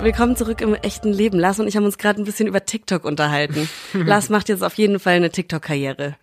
Willkommen 0.00 0.36
zurück 0.36 0.60
im 0.60 0.74
echten 0.74 1.12
Leben. 1.12 1.38
Lars 1.38 1.58
und 1.58 1.66
ich 1.66 1.76
haben 1.76 1.84
uns 1.84 1.98
gerade 1.98 2.20
ein 2.20 2.24
bisschen 2.24 2.46
über 2.46 2.64
TikTok 2.64 3.04
unterhalten. 3.04 3.68
Lars 3.92 4.28
macht 4.28 4.48
jetzt 4.48 4.62
auf 4.62 4.74
jeden 4.74 5.00
Fall 5.00 5.14
eine 5.14 5.30
TikTok-Karriere. 5.30 6.16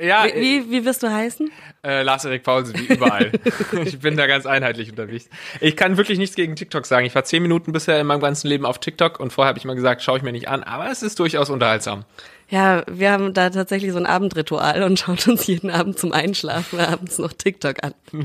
Ja, 0.00 0.24
Wie, 0.24 0.40
wie, 0.66 0.70
wie 0.70 0.84
wirst 0.84 1.02
du 1.04 1.12
heißen? 1.12 1.50
äh, 1.84 2.02
Lars-Erik 2.02 2.42
Paulsen, 2.42 2.74
wie 2.78 2.92
überall. 2.94 3.30
ich 3.84 4.00
bin 4.00 4.16
da 4.16 4.26
ganz 4.26 4.44
einheitlich 4.44 4.90
unterwegs. 4.90 5.28
Ich 5.60 5.76
kann 5.76 5.96
wirklich 5.96 6.18
nichts 6.18 6.34
gegen 6.34 6.56
TikTok 6.56 6.84
sagen. 6.86 7.06
Ich 7.06 7.14
war 7.14 7.22
zehn 7.24 7.42
Minuten 7.42 7.70
bisher 7.72 8.00
in 8.00 8.06
meinem 8.08 8.20
ganzen 8.20 8.48
Leben 8.48 8.66
auf 8.66 8.78
TikTok 8.80 9.20
und 9.20 9.32
vorher 9.32 9.50
habe 9.50 9.58
ich 9.58 9.64
mal 9.64 9.76
gesagt, 9.76 10.02
schaue 10.02 10.16
ich 10.18 10.24
mir 10.24 10.32
nicht 10.32 10.48
an, 10.48 10.64
aber 10.64 10.90
es 10.90 11.02
ist 11.02 11.18
durchaus 11.20 11.48
unterhaltsam. 11.48 12.04
Ja, 12.50 12.82
wir 12.90 13.12
haben 13.12 13.34
da 13.34 13.50
tatsächlich 13.50 13.92
so 13.92 13.98
ein 13.98 14.06
Abendritual 14.06 14.82
und 14.82 14.98
schauen 14.98 15.18
uns 15.28 15.46
jeden 15.46 15.70
Abend 15.70 15.98
zum 15.98 16.12
Einschlafen 16.12 16.80
abends 16.80 17.18
noch 17.18 17.32
TikTok 17.32 17.84
an. 17.84 17.94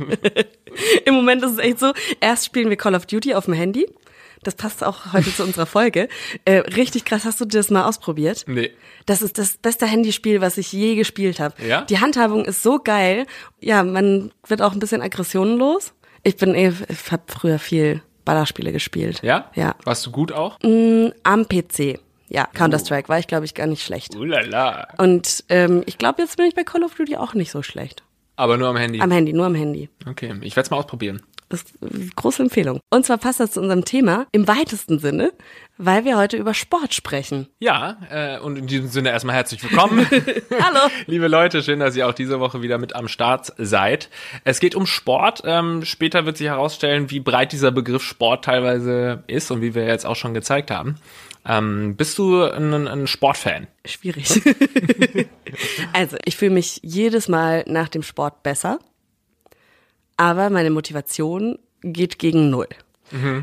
Im 1.05 1.13
Moment 1.13 1.43
ist 1.43 1.51
es 1.51 1.57
echt 1.59 1.79
so, 1.79 1.93
erst 2.19 2.45
spielen 2.45 2.69
wir 2.69 2.77
Call 2.77 2.95
of 2.95 3.05
Duty 3.05 3.35
auf 3.35 3.45
dem 3.45 3.53
Handy. 3.53 3.85
Das 4.43 4.55
passt 4.55 4.83
auch 4.83 5.13
heute 5.13 5.33
zu 5.33 5.43
unserer 5.43 5.65
Folge. 5.65 6.07
Äh, 6.45 6.59
richtig 6.59 7.05
krass, 7.05 7.25
hast 7.25 7.41
du 7.41 7.45
das 7.45 7.69
mal 7.69 7.85
ausprobiert? 7.85 8.45
Nee. 8.47 8.71
Das 9.05 9.21
ist 9.21 9.37
das 9.37 9.57
beste 9.57 9.85
Handyspiel, 9.85 10.41
was 10.41 10.57
ich 10.57 10.71
je 10.71 10.95
gespielt 10.95 11.39
habe. 11.39 11.55
Ja? 11.65 11.81
Die 11.81 11.99
Handhabung 11.99 12.45
ist 12.45 12.63
so 12.63 12.79
geil. 12.79 13.25
Ja, 13.59 13.83
man 13.83 14.31
wird 14.47 14.61
auch 14.61 14.73
ein 14.73 14.79
bisschen 14.79 15.01
aggressionenlos. 15.01 15.93
Ich 16.23 16.37
bin 16.37 16.55
eh, 16.55 16.73
ich 16.87 17.11
habe 17.11 17.23
früher 17.27 17.59
viel 17.59 18.01
Ballerspiele 18.25 18.71
gespielt. 18.71 19.21
Ja? 19.23 19.51
Ja. 19.55 19.75
Warst 19.83 20.05
du 20.05 20.11
gut 20.11 20.31
auch? 20.31 20.59
Am 20.61 21.47
PC. 21.47 21.99
Ja, 22.29 22.47
Counter-Strike 22.47 23.09
war 23.09 23.19
ich, 23.19 23.27
glaube 23.27 23.45
ich, 23.45 23.53
gar 23.53 23.67
nicht 23.67 23.83
schlecht. 23.83 24.15
Ulala. 24.15 24.87
Und 24.97 25.43
ähm, 25.49 25.83
ich 25.85 25.97
glaube, 25.97 26.21
jetzt 26.21 26.37
bin 26.37 26.47
ich 26.47 26.55
bei 26.55 26.63
Call 26.63 26.83
of 26.83 26.95
Duty 26.95 27.17
auch 27.17 27.33
nicht 27.35 27.51
so 27.51 27.61
schlecht. 27.61 28.03
Aber 28.35 28.57
nur 28.57 28.69
am 28.69 28.77
Handy. 28.77 28.99
Am 28.99 29.11
Handy, 29.11 29.33
nur 29.33 29.45
am 29.45 29.53
Handy. 29.53 29.89
Okay, 30.07 30.33
ich 30.41 30.55
werde 30.55 30.65
es 30.65 30.71
mal 30.71 30.77
ausprobieren. 30.77 31.21
Das 31.53 31.61
ist 31.61 31.75
eine 31.83 32.09
große 32.15 32.41
Empfehlung. 32.41 32.79
Und 32.89 33.05
zwar 33.05 33.19
passt 33.19 33.39
das 33.39 33.51
zu 33.51 33.61
unserem 33.61 33.85
Thema 33.85 34.25
im 34.31 34.47
weitesten 34.47 34.97
Sinne, 34.97 35.33
weil 35.77 36.03
wir 36.03 36.17
heute 36.17 36.35
über 36.35 36.55
Sport 36.55 36.95
sprechen. 36.95 37.47
Ja, 37.59 37.97
äh, 38.09 38.39
und 38.39 38.57
in 38.57 38.65
diesem 38.65 38.87
Sinne 38.87 39.11
erstmal 39.11 39.35
herzlich 39.35 39.61
willkommen. 39.61 40.07
Hallo. 40.09 40.89
Liebe 41.05 41.27
Leute, 41.27 41.61
schön, 41.61 41.79
dass 41.79 41.95
ihr 41.95 42.07
auch 42.07 42.13
diese 42.13 42.39
Woche 42.39 42.63
wieder 42.63 42.79
mit 42.79 42.95
am 42.95 43.07
Start 43.07 43.53
seid. 43.59 44.09
Es 44.45 44.59
geht 44.59 44.73
um 44.73 44.87
Sport. 44.87 45.43
Ähm, 45.45 45.85
später 45.85 46.25
wird 46.25 46.37
sich 46.37 46.47
herausstellen, 46.47 47.11
wie 47.11 47.19
breit 47.19 47.51
dieser 47.51 47.69
Begriff 47.69 48.01
Sport 48.01 48.45
teilweise 48.45 49.23
ist 49.27 49.51
und 49.51 49.61
wie 49.61 49.75
wir 49.75 49.85
jetzt 49.85 50.07
auch 50.07 50.15
schon 50.15 50.33
gezeigt 50.33 50.71
haben. 50.71 50.95
Ähm, 51.45 51.95
bist 51.95 52.17
du 52.17 52.41
ein, 52.41 52.87
ein 52.87 53.05
Sportfan? 53.05 53.67
Schwierig. 53.85 54.41
also, 55.93 56.17
ich 56.25 56.35
fühle 56.35 56.51
mich 56.51 56.79
jedes 56.81 57.27
Mal 57.27 57.63
nach 57.67 57.89
dem 57.89 58.01
Sport 58.01 58.41
besser, 58.41 58.79
aber 60.17 60.49
meine 60.49 60.69
Motivation 60.69 61.57
geht 61.81 62.19
gegen 62.19 62.49
Null. 62.49 62.67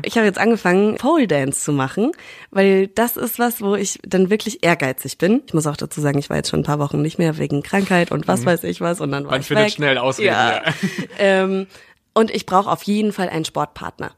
Ich 0.01 0.17
habe 0.17 0.25
jetzt 0.25 0.37
angefangen, 0.39 0.97
Pole 0.97 1.27
Dance 1.27 1.61
zu 1.61 1.71
machen, 1.71 2.11
weil 2.49 2.87
das 2.87 3.15
ist 3.15 3.39
was, 3.39 3.61
wo 3.61 3.75
ich 3.75 3.99
dann 4.03 4.29
wirklich 4.29 4.65
ehrgeizig 4.65 5.17
bin. 5.17 5.43
Ich 5.47 5.53
muss 5.53 5.65
auch 5.65 5.77
dazu 5.77 6.01
sagen, 6.01 6.19
ich 6.19 6.29
war 6.29 6.35
jetzt 6.35 6.49
schon 6.49 6.59
ein 6.59 6.65
paar 6.65 6.79
Wochen 6.79 7.01
nicht 7.01 7.19
mehr 7.19 7.37
wegen 7.37 7.63
Krankheit 7.63 8.11
und 8.11 8.27
was 8.27 8.45
weiß 8.45 8.65
ich 8.65 8.81
was 8.81 8.99
und 8.99 9.11
dann 9.11 9.23
war 9.23 9.31
Man 9.31 9.41
ich 9.41 9.47
findet 9.47 9.67
weg. 9.67 9.73
schnell 9.73 9.97
Ausreden, 9.97 10.27
Ja. 10.27 10.55
ja. 10.55 10.73
ähm, 11.19 11.67
und 12.13 12.31
ich 12.31 12.45
brauche 12.45 12.69
auf 12.69 12.83
jeden 12.83 13.13
Fall 13.13 13.29
einen 13.29 13.45
Sportpartner. 13.45 14.11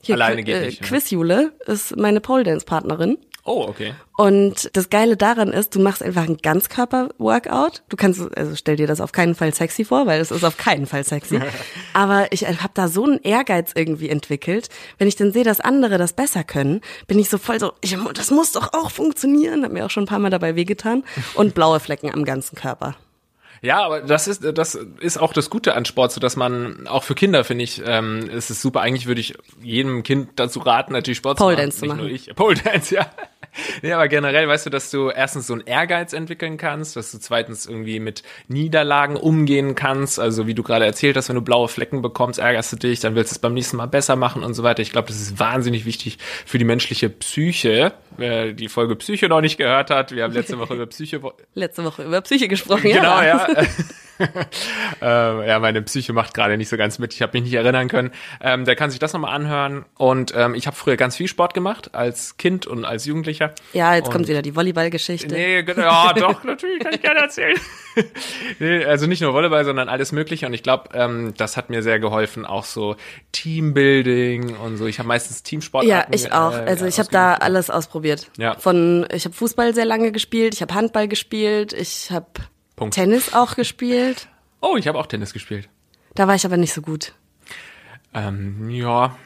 Hier, 0.00 0.14
Alleine 0.14 0.42
geht 0.42 0.56
äh, 0.56 0.66
nicht? 0.66 0.80
Quizjule 0.80 1.52
ist 1.66 1.94
meine 1.98 2.22
Pole 2.22 2.44
Dance 2.44 2.64
Partnerin. 2.64 3.18
Oh, 3.44 3.66
okay. 3.68 3.94
Und 4.16 4.70
das 4.76 4.88
Geile 4.88 5.16
daran 5.16 5.48
ist, 5.48 5.74
du 5.74 5.80
machst 5.80 6.02
einfach 6.02 6.22
ein 6.22 6.36
Ganzkörper-Workout. 6.36 7.82
Du 7.88 7.96
kannst, 7.96 8.20
also 8.36 8.54
stell 8.54 8.76
dir 8.76 8.86
das 8.86 9.00
auf 9.00 9.10
keinen 9.10 9.34
Fall 9.34 9.52
sexy 9.52 9.84
vor, 9.84 10.06
weil 10.06 10.20
es 10.20 10.30
ist 10.30 10.44
auf 10.44 10.56
keinen 10.56 10.86
Fall 10.86 11.02
sexy. 11.02 11.40
Aber 11.92 12.30
ich 12.30 12.46
habe 12.46 12.72
da 12.74 12.86
so 12.86 13.04
einen 13.04 13.18
Ehrgeiz 13.18 13.72
irgendwie 13.74 14.10
entwickelt. 14.10 14.68
Wenn 14.98 15.08
ich 15.08 15.16
dann 15.16 15.32
sehe, 15.32 15.42
dass 15.42 15.60
andere 15.60 15.98
das 15.98 16.12
besser 16.12 16.44
können, 16.44 16.82
bin 17.08 17.18
ich 17.18 17.28
so 17.28 17.38
voll 17.38 17.58
so, 17.58 17.72
ich, 17.80 17.96
das 18.14 18.30
muss 18.30 18.52
doch 18.52 18.74
auch 18.74 18.92
funktionieren. 18.92 19.64
Hab 19.64 19.72
mir 19.72 19.86
auch 19.86 19.90
schon 19.90 20.04
ein 20.04 20.08
paar 20.08 20.20
Mal 20.20 20.30
dabei 20.30 20.54
wehgetan. 20.54 21.02
Und 21.34 21.54
blaue 21.54 21.80
Flecken 21.80 22.12
am 22.12 22.24
ganzen 22.24 22.54
Körper. 22.54 22.94
Ja, 23.62 23.84
aber 23.84 24.00
das 24.00 24.26
ist 24.26 24.44
das 24.44 24.74
ist 24.74 25.18
auch 25.18 25.32
das 25.32 25.48
Gute 25.48 25.74
an 25.76 25.84
Sport, 25.84 26.10
so 26.10 26.20
dass 26.20 26.34
man 26.34 26.88
auch 26.88 27.04
für 27.04 27.14
Kinder 27.14 27.44
finde 27.44 27.62
ich, 27.62 27.80
ähm, 27.86 28.28
ist 28.28 28.50
es 28.50 28.60
super. 28.60 28.80
Eigentlich 28.80 29.06
würde 29.06 29.20
ich 29.20 29.34
jedem 29.62 30.02
Kind 30.02 30.30
dazu 30.36 30.58
raten, 30.58 30.92
natürlich 30.92 31.18
Sport 31.18 31.38
Pole 31.38 31.54
zu 31.54 31.56
machen. 31.56 31.62
Dance 31.62 31.78
zu 31.78 31.84
nicht 31.84 31.94
machen. 31.94 32.00
nur 32.00 32.10
ich. 32.10 32.30
Pole 32.34 32.56
Dance, 32.56 32.94
ja. 32.94 33.06
Ja, 33.82 33.96
aber 33.96 34.08
generell 34.08 34.48
weißt 34.48 34.66
du, 34.66 34.70
dass 34.70 34.90
du 34.90 35.10
erstens 35.10 35.46
so 35.46 35.52
einen 35.52 35.66
Ehrgeiz 35.66 36.14
entwickeln 36.14 36.56
kannst, 36.56 36.96
dass 36.96 37.12
du 37.12 37.18
zweitens 37.18 37.66
irgendwie 37.66 38.00
mit 38.00 38.22
Niederlagen 38.48 39.16
umgehen 39.16 39.74
kannst. 39.74 40.18
Also 40.18 40.46
wie 40.46 40.54
du 40.54 40.62
gerade 40.62 40.86
erzählt 40.86 41.16
hast, 41.16 41.28
wenn 41.28 41.36
du 41.36 41.42
blaue 41.42 41.68
Flecken 41.68 42.00
bekommst, 42.00 42.38
ärgerst 42.38 42.72
du 42.72 42.76
dich, 42.76 43.00
dann 43.00 43.14
willst 43.14 43.30
du 43.30 43.34
es 43.34 43.38
beim 43.38 43.52
nächsten 43.52 43.76
Mal 43.76 43.86
besser 43.86 44.16
machen 44.16 44.42
und 44.42 44.54
so 44.54 44.62
weiter. 44.62 44.80
Ich 44.80 44.90
glaube, 44.90 45.08
das 45.08 45.20
ist 45.20 45.38
wahnsinnig 45.38 45.84
wichtig 45.84 46.18
für 46.46 46.58
die 46.58 46.64
menschliche 46.64 47.10
Psyche. 47.10 47.92
Wer 48.16 48.52
die 48.52 48.68
Folge 48.68 48.96
Psyche 48.96 49.28
noch 49.28 49.40
nicht 49.40 49.56
gehört 49.56 49.90
hat, 49.90 50.12
wir 50.12 50.24
haben 50.24 50.32
letzte 50.32 50.58
Woche 50.58 50.74
über 50.74 50.86
Psyche 50.86 51.20
Letzte 51.54 51.84
Woche 51.84 52.04
über 52.04 52.20
Psyche 52.20 52.48
gesprochen. 52.48 52.82
Genau, 52.82 53.20
ja. 53.22 53.48
ja. 53.48 53.66
ähm, 55.00 55.42
ja, 55.46 55.58
meine 55.58 55.82
Psyche 55.82 56.12
macht 56.12 56.34
gerade 56.34 56.56
nicht 56.56 56.68
so 56.68 56.76
ganz 56.76 56.98
mit. 56.98 57.14
Ich 57.14 57.22
habe 57.22 57.32
mich 57.34 57.44
nicht 57.44 57.54
erinnern 57.54 57.88
können. 57.88 58.10
Ähm, 58.40 58.64
der 58.64 58.76
kann 58.76 58.90
sich 58.90 58.98
das 58.98 59.12
nochmal 59.12 59.34
anhören. 59.34 59.84
Und 59.96 60.32
ähm, 60.36 60.54
ich 60.54 60.66
habe 60.66 60.76
früher 60.76 60.96
ganz 60.96 61.16
viel 61.16 61.28
Sport 61.28 61.54
gemacht, 61.54 61.94
als 61.94 62.36
Kind 62.36 62.66
und 62.66 62.84
als 62.84 63.04
Jugendlicher. 63.06 63.52
Ja, 63.72 63.94
jetzt 63.94 64.06
und 64.06 64.12
kommt 64.12 64.28
wieder 64.28 64.42
die 64.42 64.54
Volleyballgeschichte. 64.54 65.34
Nee, 65.34 65.62
genau, 65.62 65.82
ja, 65.82 66.12
doch, 66.16 66.44
natürlich, 66.44 66.80
kann 66.80 66.94
ich 66.94 67.02
gerne 67.02 67.20
erzählen. 67.20 67.58
nee, 68.58 68.84
also 68.84 69.06
nicht 69.06 69.20
nur 69.20 69.34
Volleyball, 69.34 69.64
sondern 69.64 69.88
alles 69.88 70.12
Mögliche. 70.12 70.46
Und 70.46 70.54
ich 70.54 70.62
glaube, 70.62 70.90
ähm, 70.94 71.34
das 71.36 71.56
hat 71.56 71.70
mir 71.70 71.82
sehr 71.82 71.98
geholfen, 71.98 72.46
auch 72.46 72.64
so 72.64 72.96
Teambuilding 73.32 74.56
und 74.56 74.76
so. 74.76 74.86
Ich 74.86 74.98
habe 74.98 75.08
meistens 75.08 75.42
Teamsport. 75.42 75.84
Ja, 75.84 76.06
ich 76.10 76.32
auch. 76.32 76.52
Also 76.52 76.86
ich 76.86 76.98
habe 76.98 77.08
da 77.10 77.34
alles 77.34 77.70
ausprobiert. 77.70 78.30
Ja. 78.38 78.56
Von 78.56 79.06
ich 79.12 79.24
habe 79.24 79.34
Fußball 79.34 79.74
sehr 79.74 79.84
lange 79.84 80.12
gespielt, 80.12 80.54
ich 80.54 80.62
habe 80.62 80.74
Handball 80.74 81.08
gespielt, 81.08 81.72
ich 81.72 82.10
habe 82.10 82.26
Punkt. 82.82 82.94
Tennis 82.94 83.32
auch 83.34 83.54
gespielt. 83.56 84.28
Oh, 84.60 84.76
ich 84.76 84.86
habe 84.88 84.98
auch 84.98 85.06
Tennis 85.06 85.32
gespielt. 85.32 85.68
Da 86.14 86.28
war 86.28 86.34
ich 86.34 86.44
aber 86.44 86.56
nicht 86.56 86.72
so 86.72 86.82
gut. 86.82 87.12
Ähm, 88.14 88.68
ja, 88.70 89.16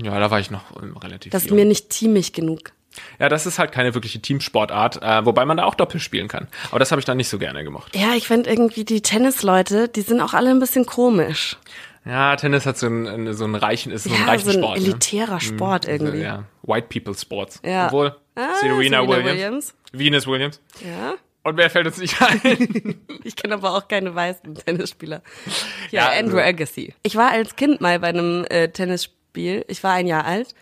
ja, 0.00 0.20
da 0.20 0.30
war 0.30 0.38
ich 0.38 0.50
noch 0.50 0.64
relativ 1.02 1.32
Das 1.32 1.42
ist 1.42 1.48
jung. 1.48 1.56
mir 1.58 1.64
nicht 1.64 1.90
teamig 1.90 2.32
genug. 2.32 2.72
Ja, 3.18 3.28
das 3.28 3.46
ist 3.46 3.58
halt 3.58 3.72
keine 3.72 3.94
wirkliche 3.94 4.20
Teamsportart, 4.20 5.02
äh, 5.02 5.24
wobei 5.24 5.44
man 5.44 5.56
da 5.56 5.64
auch 5.64 5.74
Doppel 5.74 6.00
spielen 6.00 6.28
kann. 6.28 6.48
Aber 6.70 6.78
das 6.78 6.90
habe 6.90 7.00
ich 7.00 7.04
dann 7.04 7.16
nicht 7.16 7.28
so 7.28 7.38
gerne 7.38 7.64
gemacht. 7.64 7.94
Ja, 7.96 8.14
ich 8.14 8.26
finde 8.28 8.48
irgendwie 8.50 8.84
die 8.84 9.02
Tennisleute, 9.02 9.88
die 9.88 10.00
sind 10.02 10.20
auch 10.20 10.34
alle 10.34 10.50
ein 10.50 10.60
bisschen 10.60 10.86
komisch. 10.86 11.56
Ja, 12.04 12.34
Tennis 12.36 12.64
hat 12.64 12.78
so 12.78 12.86
einen, 12.86 13.34
so 13.34 13.44
einen 13.44 13.54
reichen, 13.56 13.92
ist 13.92 14.04
so 14.04 14.10
ein 14.10 14.20
Ja, 14.20 14.26
reichen 14.26 14.44
so 14.50 14.56
ein 14.56 14.62
Sport. 14.62 14.78
elitärer 14.78 15.40
Sport 15.40 15.86
ne? 15.86 15.92
irgendwie. 15.92 16.18
Ja, 16.20 16.44
White 16.62 16.86
People 16.88 17.14
Sports. 17.18 17.60
Ja. 17.64 17.86
Obwohl, 17.86 18.16
Ah, 18.36 18.54
Serena, 18.60 18.98
Serena 18.98 19.08
Williams, 19.08 19.26
Williams. 19.26 19.74
Venus 19.92 20.26
Williams. 20.26 20.60
Ja. 20.84 21.14
Und 21.44 21.56
wer 21.56 21.70
fällt 21.70 21.86
uns 21.86 21.98
nicht 21.98 22.20
ein? 22.20 23.00
Ich 23.24 23.36
kenne 23.36 23.54
aber 23.54 23.74
auch 23.74 23.88
keine 23.88 24.14
weißen 24.14 24.54
Tennisspieler. 24.54 25.22
Ja, 25.90 26.02
Ja, 26.02 26.08
also- 26.08 26.20
Andrew 26.20 26.38
Agassi. 26.40 26.94
Ich 27.02 27.16
war 27.16 27.30
als 27.30 27.56
Kind 27.56 27.80
mal 27.80 27.98
bei 28.00 28.08
einem 28.08 28.44
äh, 28.50 28.68
Tennisspiel. 28.68 29.64
Ich 29.68 29.82
war 29.82 29.92
ein 29.94 30.06
Jahr 30.06 30.24
alt. 30.24 30.54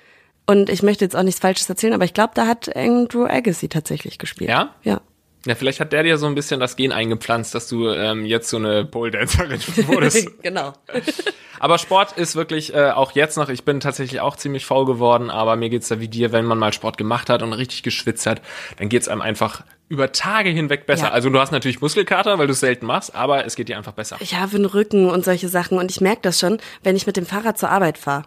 Und 0.46 0.70
ich 0.70 0.82
möchte 0.82 1.04
jetzt 1.04 1.16
auch 1.16 1.22
nichts 1.24 1.40
Falsches 1.40 1.68
erzählen, 1.68 1.92
aber 1.94 2.04
ich 2.04 2.14
glaube, 2.14 2.32
da 2.34 2.46
hat 2.46 2.74
Andrew 2.76 3.24
Agassi 3.26 3.68
tatsächlich 3.68 4.18
gespielt. 4.18 4.48
Ja? 4.48 4.74
Ja. 4.84 5.00
ja, 5.44 5.54
vielleicht 5.56 5.80
hat 5.80 5.92
der 5.92 6.04
dir 6.04 6.18
so 6.18 6.26
ein 6.26 6.36
bisschen 6.36 6.60
das 6.60 6.76
Gen 6.76 6.92
eingepflanzt, 6.92 7.52
dass 7.52 7.66
du 7.66 7.88
ähm, 7.88 8.24
jetzt 8.24 8.48
so 8.48 8.56
eine 8.58 8.84
Pole-Dancerin 8.84 9.60
wurdest. 9.88 10.40
genau. 10.42 10.72
Aber 11.58 11.78
Sport 11.78 12.12
ist 12.16 12.36
wirklich 12.36 12.74
äh, 12.74 12.90
auch 12.90 13.12
jetzt 13.12 13.36
noch, 13.36 13.48
ich 13.48 13.64
bin 13.64 13.80
tatsächlich 13.80 14.20
auch 14.20 14.36
ziemlich 14.36 14.64
faul 14.66 14.86
geworden, 14.86 15.30
aber 15.30 15.56
mir 15.56 15.68
geht's 15.68 15.88
da 15.88 15.98
wie 15.98 16.08
dir, 16.08 16.30
wenn 16.30 16.44
man 16.44 16.58
mal 16.58 16.72
Sport 16.72 16.96
gemacht 16.96 17.28
hat 17.28 17.42
und 17.42 17.52
richtig 17.52 17.82
geschwitzt 17.82 18.26
hat, 18.26 18.40
dann 18.78 18.88
geht's 18.88 19.08
einem 19.08 19.22
einfach 19.22 19.64
über 19.88 20.12
Tage 20.12 20.50
hinweg 20.50 20.86
besser. 20.86 21.06
Ja. 21.06 21.12
Also 21.12 21.30
du 21.30 21.38
hast 21.38 21.52
natürlich 21.52 21.80
Muskelkater, 21.80 22.38
weil 22.38 22.46
du 22.46 22.52
es 22.52 22.60
selten 22.60 22.86
machst, 22.86 23.14
aber 23.14 23.44
es 23.44 23.54
geht 23.54 23.68
dir 23.68 23.76
einfach 23.76 23.92
besser. 23.92 24.16
Ich 24.20 24.34
habe 24.34 24.56
einen 24.56 24.64
Rücken 24.64 25.08
und 25.08 25.24
solche 25.24 25.48
Sachen 25.48 25.78
und 25.78 25.90
ich 25.90 26.00
merke 26.00 26.22
das 26.22 26.40
schon, 26.40 26.58
wenn 26.82 26.96
ich 26.96 27.06
mit 27.06 27.16
dem 27.16 27.26
Fahrrad 27.26 27.58
zur 27.58 27.70
Arbeit 27.70 27.98
fahre. 27.98 28.24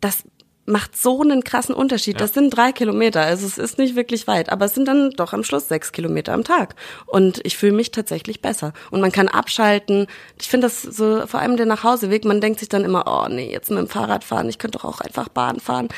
Das 0.00 0.24
macht 0.70 0.96
so 0.96 1.20
einen 1.20 1.44
krassen 1.44 1.74
Unterschied. 1.74 2.20
Das 2.20 2.34
sind 2.34 2.50
drei 2.50 2.72
Kilometer, 2.72 3.22
also 3.22 3.46
es 3.46 3.58
ist 3.58 3.78
nicht 3.78 3.96
wirklich 3.96 4.26
weit, 4.26 4.50
aber 4.50 4.64
es 4.64 4.74
sind 4.74 4.86
dann 4.86 5.10
doch 5.10 5.32
am 5.32 5.44
Schluss 5.44 5.68
sechs 5.68 5.92
Kilometer 5.92 6.32
am 6.32 6.44
Tag. 6.44 6.74
Und 7.06 7.40
ich 7.44 7.56
fühle 7.56 7.72
mich 7.72 7.90
tatsächlich 7.90 8.40
besser. 8.40 8.72
Und 8.90 9.00
man 9.00 9.12
kann 9.12 9.28
abschalten. 9.28 10.06
Ich 10.40 10.48
finde 10.48 10.66
das 10.66 10.82
so, 10.82 11.26
vor 11.26 11.40
allem 11.40 11.56
der 11.56 11.66
Nachhauseweg, 11.66 12.24
man 12.24 12.40
denkt 12.40 12.60
sich 12.60 12.68
dann 12.68 12.84
immer, 12.84 13.04
oh 13.06 13.28
nee, 13.28 13.50
jetzt 13.50 13.70
mit 13.70 13.78
dem 13.78 13.88
Fahrrad 13.88 14.24
fahren, 14.24 14.48
ich 14.48 14.58
könnte 14.58 14.78
doch 14.78 14.84
auch 14.84 15.00
einfach 15.00 15.28
Bahn 15.28 15.60
fahren. 15.60 15.88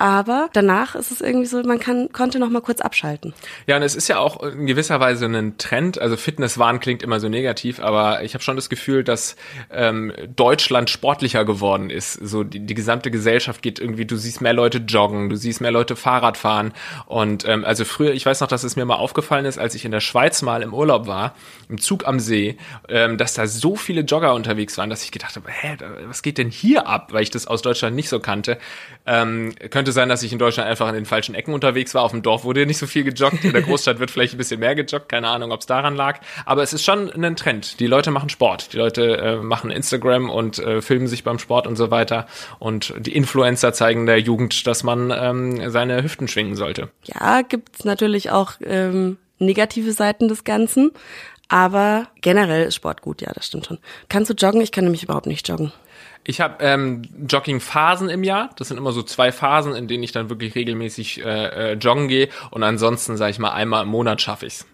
Aber 0.00 0.48
danach 0.52 0.94
ist 0.94 1.10
es 1.10 1.20
irgendwie 1.20 1.46
so, 1.46 1.60
man 1.64 1.80
kann, 1.80 2.12
konnte 2.12 2.38
noch 2.38 2.50
mal 2.50 2.62
kurz 2.62 2.80
abschalten. 2.80 3.34
Ja, 3.66 3.76
und 3.76 3.82
es 3.82 3.96
ist 3.96 4.06
ja 4.06 4.20
auch 4.20 4.40
in 4.44 4.66
gewisser 4.66 5.00
Weise 5.00 5.26
ein 5.26 5.58
Trend. 5.58 6.00
Also 6.00 6.16
Fitnesswahn 6.16 6.78
klingt 6.78 7.02
immer 7.02 7.18
so 7.18 7.28
negativ, 7.28 7.80
aber 7.80 8.22
ich 8.22 8.34
habe 8.34 8.44
schon 8.44 8.54
das 8.54 8.68
Gefühl, 8.68 9.02
dass 9.02 9.34
ähm, 9.72 10.12
Deutschland 10.36 10.88
sportlicher 10.88 11.44
geworden 11.44 11.90
ist. 11.90 12.12
So 12.12 12.44
die, 12.44 12.60
die 12.60 12.74
gesamte 12.74 13.10
Gesellschaft 13.10 13.60
geht 13.60 13.80
irgendwie, 13.80 14.06
du 14.06 14.14
siehst 14.18 14.40
mehr 14.40 14.52
Leute 14.52 14.78
joggen, 14.78 15.28
du 15.28 15.36
siehst 15.36 15.60
mehr 15.60 15.70
Leute 15.70 15.96
Fahrrad 15.96 16.36
fahren. 16.36 16.72
Und 17.06 17.46
ähm, 17.46 17.64
also 17.64 17.84
früher, 17.84 18.12
ich 18.12 18.26
weiß 18.26 18.40
noch, 18.40 18.48
dass 18.48 18.64
es 18.64 18.76
mir 18.76 18.84
mal 18.84 18.96
aufgefallen 18.96 19.44
ist, 19.44 19.58
als 19.58 19.74
ich 19.74 19.84
in 19.84 19.90
der 19.90 20.00
Schweiz 20.00 20.42
mal 20.42 20.62
im 20.62 20.74
Urlaub 20.74 21.06
war, 21.06 21.34
im 21.68 21.80
Zug 21.80 22.06
am 22.06 22.20
See, 22.20 22.56
ähm, 22.88 23.18
dass 23.18 23.34
da 23.34 23.46
so 23.46 23.76
viele 23.76 24.02
Jogger 24.02 24.34
unterwegs 24.34 24.78
waren, 24.78 24.90
dass 24.90 25.04
ich 25.04 25.12
gedacht 25.12 25.36
habe, 25.36 25.48
hä, 25.50 25.76
was 26.06 26.22
geht 26.22 26.38
denn 26.38 26.50
hier 26.50 26.86
ab? 26.86 27.12
Weil 27.12 27.22
ich 27.22 27.30
das 27.30 27.46
aus 27.46 27.62
Deutschland 27.62 27.96
nicht 27.96 28.08
so 28.08 28.20
kannte. 28.20 28.58
Ähm, 29.06 29.54
könnte 29.70 29.92
sein, 29.92 30.08
dass 30.08 30.22
ich 30.22 30.32
in 30.32 30.38
Deutschland 30.38 30.68
einfach 30.68 30.88
in 30.88 30.94
den 30.94 31.06
falschen 31.06 31.34
Ecken 31.34 31.54
unterwegs 31.54 31.94
war. 31.94 32.02
Auf 32.02 32.12
dem 32.12 32.22
Dorf 32.22 32.44
wurde 32.44 32.66
nicht 32.66 32.78
so 32.78 32.86
viel 32.86 33.04
gejoggt. 33.04 33.44
In 33.44 33.52
der 33.52 33.62
Großstadt 33.62 33.98
wird 33.98 34.10
vielleicht 34.10 34.34
ein 34.34 34.38
bisschen 34.38 34.60
mehr 34.60 34.74
gejoggt. 34.74 35.08
Keine 35.08 35.28
Ahnung, 35.28 35.52
ob 35.52 35.60
es 35.60 35.66
daran 35.66 35.96
lag. 35.96 36.20
Aber 36.44 36.62
es 36.62 36.72
ist 36.72 36.84
schon 36.84 37.10
ein 37.10 37.36
Trend. 37.36 37.80
Die 37.80 37.86
Leute 37.86 38.10
machen 38.10 38.28
Sport. 38.28 38.72
Die 38.72 38.76
Leute 38.76 39.16
äh, 39.18 39.36
machen 39.36 39.70
Instagram 39.70 40.30
und 40.30 40.58
äh, 40.58 40.82
filmen 40.82 41.06
sich 41.06 41.24
beim 41.24 41.38
Sport 41.38 41.66
und 41.66 41.76
so 41.76 41.90
weiter. 41.90 42.26
Und 42.58 42.94
die 42.98 43.14
Influencer 43.14 43.72
zeigen 43.72 44.06
der 44.08 44.20
Jugend, 44.20 44.66
dass 44.66 44.82
man 44.82 45.12
ähm, 45.14 45.70
seine 45.70 46.02
Hüften 46.02 46.26
schwingen 46.28 46.56
sollte. 46.56 46.90
Ja, 47.04 47.42
gibt's 47.42 47.84
natürlich 47.84 48.30
auch 48.30 48.54
ähm, 48.64 49.18
negative 49.38 49.92
Seiten 49.92 50.28
des 50.28 50.44
Ganzen. 50.44 50.90
Aber 51.48 52.08
generell 52.20 52.66
ist 52.66 52.74
Sport 52.74 53.00
gut, 53.00 53.22
ja, 53.22 53.32
das 53.32 53.46
stimmt 53.46 53.66
schon. 53.66 53.78
Kannst 54.08 54.30
du 54.30 54.34
joggen? 54.34 54.60
Ich 54.60 54.70
kann 54.70 54.84
nämlich 54.84 55.04
überhaupt 55.04 55.26
nicht 55.26 55.48
joggen. 55.48 55.72
Ich 56.24 56.42
habe 56.42 56.62
ähm, 56.62 57.02
Jogging-Phasen 57.26 58.10
im 58.10 58.22
Jahr. 58.22 58.50
Das 58.56 58.68
sind 58.68 58.76
immer 58.76 58.92
so 58.92 59.02
zwei 59.02 59.32
Phasen, 59.32 59.74
in 59.74 59.88
denen 59.88 60.02
ich 60.02 60.12
dann 60.12 60.28
wirklich 60.28 60.54
regelmäßig 60.54 61.24
äh, 61.24 61.72
äh, 61.72 61.72
joggen 61.74 62.08
gehe. 62.08 62.28
Und 62.50 62.62
ansonsten, 62.64 63.16
sage 63.16 63.30
ich 63.30 63.38
mal, 63.38 63.52
einmal 63.52 63.84
im 63.84 63.88
Monat 63.88 64.20
schaffe 64.20 64.44
ich's. 64.44 64.66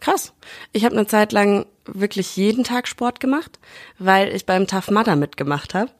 Krass. 0.00 0.32
Ich 0.72 0.86
habe 0.86 0.96
eine 0.96 1.06
Zeit 1.06 1.32
lang 1.32 1.66
wirklich 1.84 2.36
jeden 2.36 2.64
Tag 2.64 2.88
Sport 2.88 3.20
gemacht, 3.20 3.58
weil 3.98 4.34
ich 4.34 4.46
beim 4.46 4.66
Tough 4.66 4.90
Mudder 4.90 5.16
mitgemacht 5.16 5.74
habe. 5.74 5.90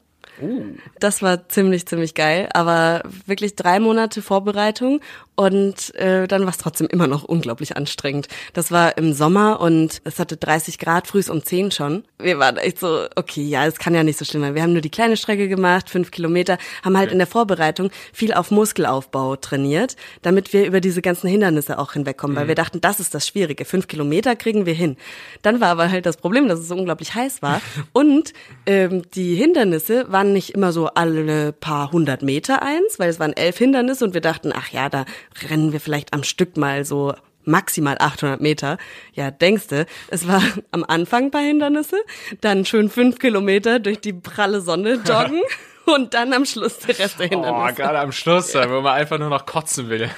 Uh. 0.41 0.75
Das 0.99 1.21
war 1.21 1.47
ziemlich, 1.49 1.85
ziemlich 1.85 2.13
geil, 2.13 2.49
aber 2.53 3.03
wirklich 3.25 3.55
drei 3.55 3.79
Monate 3.79 4.21
Vorbereitung 4.21 5.01
und 5.35 5.93
äh, 5.95 6.27
dann 6.27 6.43
war 6.43 6.49
es 6.49 6.57
trotzdem 6.57 6.87
immer 6.87 7.07
noch 7.07 7.23
unglaublich 7.23 7.75
anstrengend. 7.75 8.27
Das 8.53 8.71
war 8.71 8.97
im 8.97 9.13
Sommer 9.13 9.59
und 9.59 10.01
es 10.05 10.19
hatte 10.19 10.37
30 10.37 10.79
Grad 10.79 11.07
frühs 11.07 11.29
um 11.29 11.43
10 11.43 11.71
schon. 11.71 12.03
Wir 12.19 12.39
waren 12.39 12.57
echt 12.57 12.79
so, 12.79 13.05
okay, 13.15 13.43
ja, 13.43 13.65
es 13.65 13.77
kann 13.77 13.93
ja 13.93 14.03
nicht 14.03 14.17
so 14.17 14.25
schlimm 14.25 14.43
sein. 14.43 14.55
Wir 14.55 14.63
haben 14.63 14.73
nur 14.73 14.81
die 14.81 14.89
kleine 14.89 15.17
Strecke 15.17 15.47
gemacht, 15.47 15.89
fünf 15.89 16.11
Kilometer, 16.11 16.57
haben 16.83 16.97
halt 16.97 17.07
okay. 17.07 17.13
in 17.13 17.19
der 17.19 17.27
Vorbereitung 17.27 17.91
viel 18.13 18.33
auf 18.33 18.49
Muskelaufbau 18.51 19.35
trainiert, 19.35 19.95
damit 20.21 20.53
wir 20.53 20.65
über 20.65 20.79
diese 20.79 21.01
ganzen 21.01 21.27
Hindernisse 21.27 21.79
auch 21.79 21.93
hinwegkommen, 21.93 22.35
mhm. 22.35 22.39
weil 22.39 22.47
wir 22.47 22.55
dachten, 22.55 22.79
das 22.79 22.99
ist 22.99 23.13
das 23.13 23.27
Schwierige. 23.27 23.65
Fünf 23.65 23.87
Kilometer 23.87 24.35
kriegen 24.35 24.65
wir 24.65 24.73
hin. 24.73 24.95
Dann 25.41 25.59
war 25.59 25.69
aber 25.69 25.91
halt 25.91 26.05
das 26.05 26.17
Problem, 26.17 26.47
dass 26.47 26.59
es 26.59 26.69
so 26.69 26.75
unglaublich 26.75 27.13
heiß 27.13 27.41
war 27.41 27.61
und 27.93 28.33
ähm, 28.65 29.03
die 29.13 29.35
Hindernisse 29.35 30.05
waren 30.11 30.31
nicht 30.31 30.51
immer 30.51 30.71
so 30.71 30.87
alle 30.87 31.51
paar 31.51 31.91
hundert 31.91 32.21
Meter 32.21 32.61
eins, 32.61 32.99
weil 32.99 33.09
es 33.09 33.19
waren 33.19 33.33
elf 33.33 33.57
Hindernisse 33.57 34.05
und 34.05 34.13
wir 34.13 34.21
dachten, 34.21 34.53
ach 34.55 34.69
ja, 34.69 34.89
da 34.89 35.05
rennen 35.49 35.71
wir 35.71 35.79
vielleicht 35.79 36.13
am 36.13 36.23
Stück 36.23 36.57
mal 36.57 36.85
so 36.85 37.13
maximal 37.43 37.97
800 37.99 38.41
Meter. 38.41 38.77
Ja, 39.13 39.31
denkste, 39.31 39.85
es 40.09 40.27
war 40.27 40.41
am 40.71 40.83
Anfang 40.83 41.25
ein 41.25 41.31
paar 41.31 41.41
Hindernisse, 41.41 41.97
dann 42.41 42.65
schön 42.65 42.89
fünf 42.89 43.19
Kilometer 43.19 43.79
durch 43.79 43.99
die 43.99 44.13
pralle 44.13 44.61
Sonne 44.61 44.93
joggen. 45.05 45.41
und 45.85 46.15
dann 46.15 46.33
am 46.33 46.45
Schluss 46.45 46.79
der 46.79 46.97
Rest 46.97 47.19
der 47.19 47.27
Hindernisse. 47.27 47.73
Oh, 47.73 47.75
gerade 47.75 47.99
am 47.99 48.11
Schluss, 48.11 48.53
ja. 48.53 48.67
wo 48.69 48.81
man 48.81 48.93
einfach 48.93 49.19
nur 49.19 49.29
noch 49.29 49.45
kotzen 49.45 49.89
will. 49.89 50.09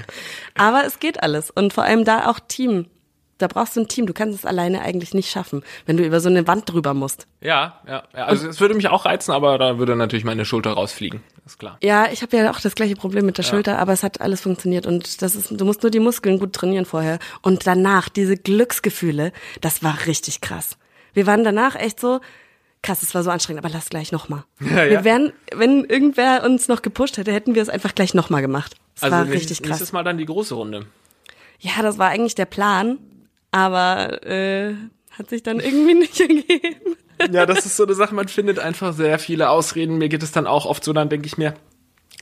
Aber 0.54 0.84
es 0.84 0.98
geht 0.98 1.22
alles 1.22 1.50
und 1.50 1.72
vor 1.72 1.84
allem 1.84 2.04
da 2.04 2.28
auch 2.28 2.38
Team 2.38 2.86
da 3.38 3.48
brauchst 3.48 3.76
du 3.76 3.80
ein 3.80 3.88
Team. 3.88 4.06
Du 4.06 4.12
kannst 4.12 4.38
es 4.38 4.46
alleine 4.46 4.82
eigentlich 4.82 5.14
nicht 5.14 5.30
schaffen, 5.30 5.62
wenn 5.84 5.96
du 5.96 6.04
über 6.04 6.20
so 6.20 6.28
eine 6.28 6.46
Wand 6.46 6.70
drüber 6.70 6.94
musst. 6.94 7.26
Ja, 7.40 7.80
ja. 7.86 8.04
ja. 8.14 8.24
Also 8.24 8.48
es 8.48 8.60
würde 8.60 8.74
mich 8.74 8.88
auch 8.88 9.04
reizen, 9.04 9.32
aber 9.32 9.58
da 9.58 9.78
würde 9.78 9.96
natürlich 9.96 10.24
meine 10.24 10.44
Schulter 10.44 10.72
rausfliegen. 10.72 11.22
Ist 11.44 11.58
klar. 11.58 11.78
Ja, 11.82 12.08
ich 12.10 12.22
habe 12.22 12.36
ja 12.36 12.50
auch 12.50 12.60
das 12.60 12.74
gleiche 12.74 12.96
Problem 12.96 13.26
mit 13.26 13.38
der 13.38 13.44
ja. 13.44 13.50
Schulter, 13.50 13.78
aber 13.78 13.92
es 13.92 14.02
hat 14.02 14.20
alles 14.20 14.40
funktioniert 14.40 14.86
und 14.86 15.22
das 15.22 15.36
ist, 15.36 15.50
du 15.50 15.64
musst 15.64 15.82
nur 15.82 15.90
die 15.90 16.00
Muskeln 16.00 16.38
gut 16.38 16.52
trainieren 16.52 16.86
vorher 16.86 17.18
und 17.42 17.66
danach 17.66 18.08
diese 18.08 18.36
Glücksgefühle, 18.36 19.32
das 19.60 19.82
war 19.82 20.06
richtig 20.06 20.40
krass. 20.40 20.76
Wir 21.12 21.26
waren 21.26 21.44
danach 21.44 21.76
echt 21.76 22.00
so, 22.00 22.20
krass, 22.82 23.02
es 23.02 23.14
war 23.14 23.22
so 23.22 23.30
anstrengend, 23.30 23.64
aber 23.64 23.72
lass 23.72 23.90
gleich 23.90 24.12
nochmal. 24.12 24.44
Ja, 24.60 24.84
ja. 24.84 24.90
Wir 24.90 25.04
wären, 25.04 25.32
wenn 25.54 25.84
irgendwer 25.84 26.42
uns 26.44 26.68
noch 26.68 26.82
gepusht 26.82 27.16
hätte, 27.16 27.32
hätten 27.32 27.54
wir 27.54 27.62
es 27.62 27.68
einfach 27.68 27.94
gleich 27.94 28.12
nochmal 28.12 28.42
gemacht. 28.42 28.74
Es 28.96 29.04
also 29.04 29.16
war 29.16 29.28
richtig 29.28 29.58
krass. 29.58 29.68
Nächstes 29.68 29.92
Mal 29.92 30.02
dann 30.02 30.18
die 30.18 30.26
große 30.26 30.54
Runde. 30.54 30.86
Ja, 31.58 31.82
das 31.82 31.98
war 31.98 32.08
eigentlich 32.08 32.34
der 32.34 32.44
Plan 32.44 32.98
aber 33.56 34.22
äh, 34.26 34.74
hat 35.10 35.30
sich 35.30 35.42
dann 35.42 35.60
irgendwie 35.60 35.94
nicht 35.94 36.20
ergeben. 36.20 36.96
Ja, 37.32 37.46
das 37.46 37.64
ist 37.64 37.76
so 37.76 37.84
eine 37.84 37.94
Sache, 37.94 38.14
man 38.14 38.28
findet 38.28 38.58
einfach 38.58 38.92
sehr 38.92 39.18
viele 39.18 39.48
Ausreden. 39.48 39.96
Mir 39.96 40.10
geht 40.10 40.22
es 40.22 40.32
dann 40.32 40.46
auch 40.46 40.66
oft 40.66 40.84
so, 40.84 40.92
dann 40.92 41.08
denke 41.08 41.26
ich 41.26 41.38
mir, 41.38 41.54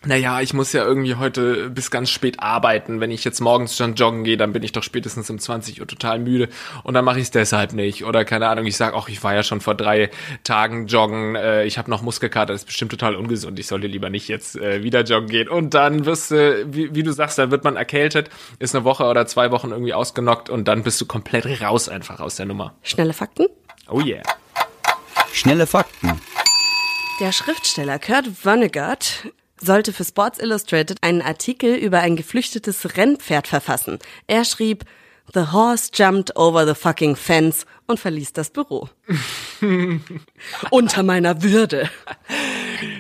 naja, 0.06 0.40
ich 0.40 0.54
muss 0.54 0.72
ja 0.72 0.84
irgendwie 0.84 1.14
heute 1.14 1.70
bis 1.70 1.90
ganz 1.90 2.10
spät 2.10 2.40
arbeiten. 2.40 3.00
Wenn 3.00 3.10
ich 3.10 3.24
jetzt 3.24 3.40
morgens 3.40 3.76
schon 3.76 3.94
joggen 3.94 4.24
gehe, 4.24 4.36
dann 4.36 4.52
bin 4.52 4.62
ich 4.62 4.72
doch 4.72 4.82
spätestens 4.82 5.30
um 5.30 5.38
20 5.38 5.80
Uhr 5.80 5.86
total 5.86 6.18
müde 6.18 6.48
und 6.82 6.94
dann 6.94 7.04
mache 7.04 7.18
ich 7.18 7.24
es 7.24 7.30
deshalb 7.30 7.72
nicht. 7.72 8.04
Oder 8.04 8.24
keine 8.24 8.48
Ahnung, 8.48 8.66
ich 8.66 8.76
sage 8.76 8.96
auch, 8.96 9.08
ich 9.08 9.22
war 9.22 9.34
ja 9.34 9.42
schon 9.42 9.60
vor 9.60 9.74
drei 9.74 10.10
Tagen 10.42 10.86
joggen, 10.86 11.36
äh, 11.36 11.64
ich 11.64 11.78
habe 11.78 11.90
noch 11.90 12.02
Muskelkater, 12.02 12.52
das 12.52 12.62
ist 12.62 12.66
bestimmt 12.66 12.90
total 12.90 13.16
ungesund, 13.16 13.58
ich 13.58 13.66
sollte 13.66 13.86
lieber 13.86 14.10
nicht 14.10 14.28
jetzt 14.28 14.56
äh, 14.56 14.82
wieder 14.82 15.02
joggen 15.02 15.28
gehen. 15.28 15.48
Und 15.48 15.74
dann 15.74 16.06
wirst 16.06 16.30
du, 16.30 16.66
wie, 16.68 16.94
wie 16.94 17.02
du 17.02 17.12
sagst, 17.12 17.38
dann 17.38 17.50
wird 17.50 17.64
man 17.64 17.76
erkältet, 17.76 18.30
ist 18.58 18.74
eine 18.74 18.84
Woche 18.84 19.04
oder 19.04 19.26
zwei 19.26 19.50
Wochen 19.50 19.70
irgendwie 19.70 19.94
ausgenockt 19.94 20.50
und 20.50 20.68
dann 20.68 20.82
bist 20.82 21.00
du 21.00 21.06
komplett 21.06 21.44
raus 21.62 21.88
einfach 21.88 22.20
aus 22.20 22.36
der 22.36 22.46
Nummer. 22.46 22.74
Schnelle 22.82 23.12
Fakten? 23.12 23.46
Oh 23.88 24.00
yeah. 24.00 24.22
Schnelle 25.32 25.66
Fakten. 25.66 26.20
Der 27.20 27.32
Schriftsteller 27.32 27.98
Kurt 27.98 28.26
Vonnegut 28.26 29.32
sollte 29.60 29.92
für 29.92 30.04
Sports 30.04 30.38
Illustrated 30.38 30.98
einen 31.02 31.22
Artikel 31.22 31.74
über 31.74 32.00
ein 32.00 32.16
geflüchtetes 32.16 32.96
Rennpferd 32.96 33.46
verfassen. 33.46 33.98
Er 34.26 34.44
schrieb, 34.44 34.84
The 35.32 35.52
horse 35.52 35.90
jumped 35.92 36.36
over 36.36 36.66
the 36.66 36.74
fucking 36.74 37.16
fence 37.16 37.64
und 37.86 37.98
verließ 37.98 38.34
das 38.34 38.50
Büro. 38.50 38.90
Unter 40.70 41.02
meiner 41.02 41.42
Würde. 41.42 41.88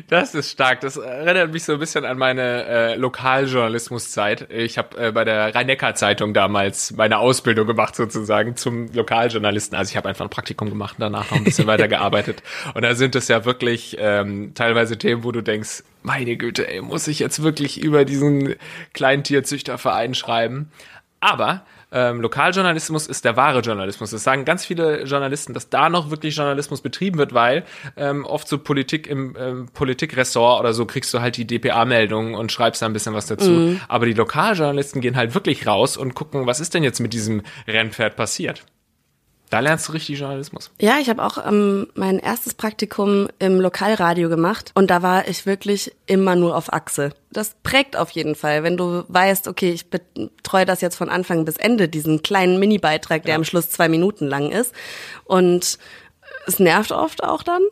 Das 0.08 0.34
ist 0.34 0.50
stark. 0.50 0.80
Das 0.80 0.96
erinnert 0.96 1.52
mich 1.52 1.64
so 1.64 1.74
ein 1.74 1.78
bisschen 1.78 2.04
an 2.04 2.18
meine 2.18 2.64
äh, 2.64 2.94
Lokaljournalismuszeit. 2.96 4.50
Ich 4.50 4.78
habe 4.78 4.96
äh, 4.98 5.12
bei 5.12 5.24
der 5.24 5.54
Rhein-Neckar-Zeitung 5.54 6.34
damals 6.34 6.92
meine 6.92 7.18
Ausbildung 7.18 7.66
gemacht 7.66 7.96
sozusagen 7.96 8.56
zum 8.56 8.92
Lokaljournalisten. 8.92 9.76
Also 9.76 9.90
ich 9.90 9.96
habe 9.96 10.08
einfach 10.08 10.24
ein 10.24 10.30
Praktikum 10.30 10.70
gemacht 10.70 10.96
und 10.98 11.02
danach 11.02 11.30
noch 11.30 11.38
ein 11.38 11.44
bisschen 11.44 11.66
weiter 11.66 11.88
gearbeitet. 11.88 12.42
Und 12.74 12.82
da 12.82 12.94
sind 12.94 13.14
es 13.16 13.28
ja 13.28 13.44
wirklich 13.44 13.96
ähm, 13.98 14.52
teilweise 14.54 14.98
Themen, 14.98 15.24
wo 15.24 15.32
du 15.32 15.42
denkst, 15.42 15.84
meine 16.02 16.36
Güte, 16.36 16.68
ey, 16.68 16.82
muss 16.82 17.08
ich 17.08 17.18
jetzt 17.18 17.42
wirklich 17.42 17.82
über 17.82 18.04
diesen 18.04 18.56
Kleintierzüchterverein 18.92 20.14
schreiben? 20.14 20.70
Aber 21.20 21.64
ähm, 21.94 22.20
Lokaljournalismus 22.20 23.06
ist 23.06 23.24
der 23.24 23.36
wahre 23.36 23.60
Journalismus. 23.60 24.10
Das 24.10 24.24
sagen 24.24 24.44
ganz 24.44 24.66
viele 24.66 25.04
Journalisten, 25.04 25.54
dass 25.54 25.70
da 25.70 25.88
noch 25.88 26.10
wirklich 26.10 26.36
Journalismus 26.36 26.80
betrieben 26.80 27.18
wird, 27.18 27.32
weil 27.32 27.64
ähm, 27.96 28.24
oft 28.24 28.48
so 28.48 28.58
Politik 28.58 29.06
im 29.06 29.36
ähm, 29.38 29.68
Politikressort 29.72 30.58
oder 30.60 30.74
so 30.74 30.86
kriegst 30.86 31.14
du 31.14 31.20
halt 31.20 31.36
die 31.36 31.46
DPA-Meldungen 31.46 32.34
und 32.34 32.50
schreibst 32.50 32.82
da 32.82 32.86
ein 32.86 32.92
bisschen 32.92 33.14
was 33.14 33.26
dazu. 33.26 33.50
Mhm. 33.50 33.80
Aber 33.88 34.06
die 34.06 34.12
Lokaljournalisten 34.12 35.00
gehen 35.00 35.16
halt 35.16 35.34
wirklich 35.34 35.66
raus 35.66 35.96
und 35.96 36.14
gucken, 36.14 36.46
was 36.46 36.58
ist 36.58 36.74
denn 36.74 36.82
jetzt 36.82 36.98
mit 36.98 37.12
diesem 37.12 37.42
Rennpferd 37.68 38.16
passiert. 38.16 38.64
Da 39.54 39.60
lernst 39.60 39.86
du 39.86 39.92
richtig 39.92 40.18
Journalismus. 40.18 40.72
Ja, 40.80 40.98
ich 41.00 41.08
habe 41.08 41.22
auch 41.22 41.38
ähm, 41.46 41.86
mein 41.94 42.18
erstes 42.18 42.54
Praktikum 42.54 43.28
im 43.38 43.60
Lokalradio 43.60 44.28
gemacht 44.28 44.72
und 44.74 44.90
da 44.90 45.00
war 45.00 45.28
ich 45.28 45.46
wirklich 45.46 45.94
immer 46.06 46.34
nur 46.34 46.56
auf 46.56 46.72
Achse. 46.72 47.12
Das 47.30 47.54
prägt 47.62 47.96
auf 47.96 48.10
jeden 48.10 48.34
Fall, 48.34 48.64
wenn 48.64 48.76
du 48.76 49.04
weißt, 49.06 49.46
okay, 49.46 49.70
ich 49.70 49.90
betreue 49.90 50.64
das 50.66 50.80
jetzt 50.80 50.96
von 50.96 51.08
Anfang 51.08 51.44
bis 51.44 51.56
Ende, 51.56 51.88
diesen 51.88 52.22
kleinen 52.22 52.58
Mini-Beitrag, 52.58 53.22
der 53.22 53.34
ja. 53.34 53.36
am 53.36 53.44
Schluss 53.44 53.70
zwei 53.70 53.88
Minuten 53.88 54.26
lang 54.26 54.50
ist. 54.50 54.74
Und 55.22 55.78
es 56.48 56.58
nervt 56.58 56.90
oft 56.90 57.22
auch 57.22 57.44
dann, 57.44 57.62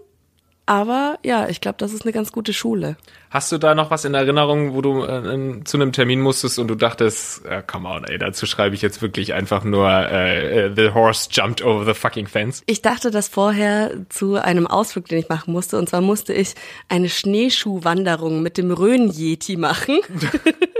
aber 0.67 1.19
ja, 1.25 1.49
ich 1.49 1.61
glaube, 1.61 1.77
das 1.79 1.93
ist 1.93 2.05
eine 2.05 2.13
ganz 2.13 2.31
gute 2.31 2.53
Schule. 2.53 2.97
Hast 3.31 3.51
du 3.51 3.59
da 3.59 3.75
noch 3.75 3.91
was 3.91 4.05
in 4.05 4.15
Erinnerung, 4.15 4.75
wo 4.75 4.81
du 4.81 5.05
äh, 5.05 5.65
zu 5.65 5.77
einem 5.77 5.93
Termin 5.93 6.21
musstest 6.21 6.59
und 6.59 6.69
du 6.69 6.75
dachtest, 6.75 7.45
äh, 7.47 7.63
come 7.67 7.89
on, 7.89 8.05
ey, 8.05 8.19
dazu 8.19 8.47
schreibe 8.47 8.75
ich 8.75 8.83
jetzt 8.83 9.03
wirklich 9.03 9.35
einfach 9.35 9.65
nur 9.65 9.89
äh, 9.89 10.67
äh, 10.67 10.73
The 10.75 10.91
Horse 10.91 11.29
jumped 11.33 11.65
over 11.65 11.85
the 11.85 11.99
fucking 11.99 12.27
fence? 12.27 12.63
Ich 12.67 12.83
dachte 12.83 13.11
das 13.11 13.29
vorher 13.29 13.93
zu 14.09 14.37
einem 14.37 14.67
Ausflug, 14.67 15.09
den 15.09 15.19
ich 15.19 15.29
machen 15.29 15.53
musste. 15.53 15.79
Und 15.79 15.89
zwar 15.89 16.01
musste 16.01 16.33
ich 16.33 16.55
eine 16.89 17.09
Schneeschuhwanderung 17.09 18.43
mit 18.43 18.57
dem 18.57 18.71
Rhön-Yeti 18.71 19.57
machen. 19.57 20.01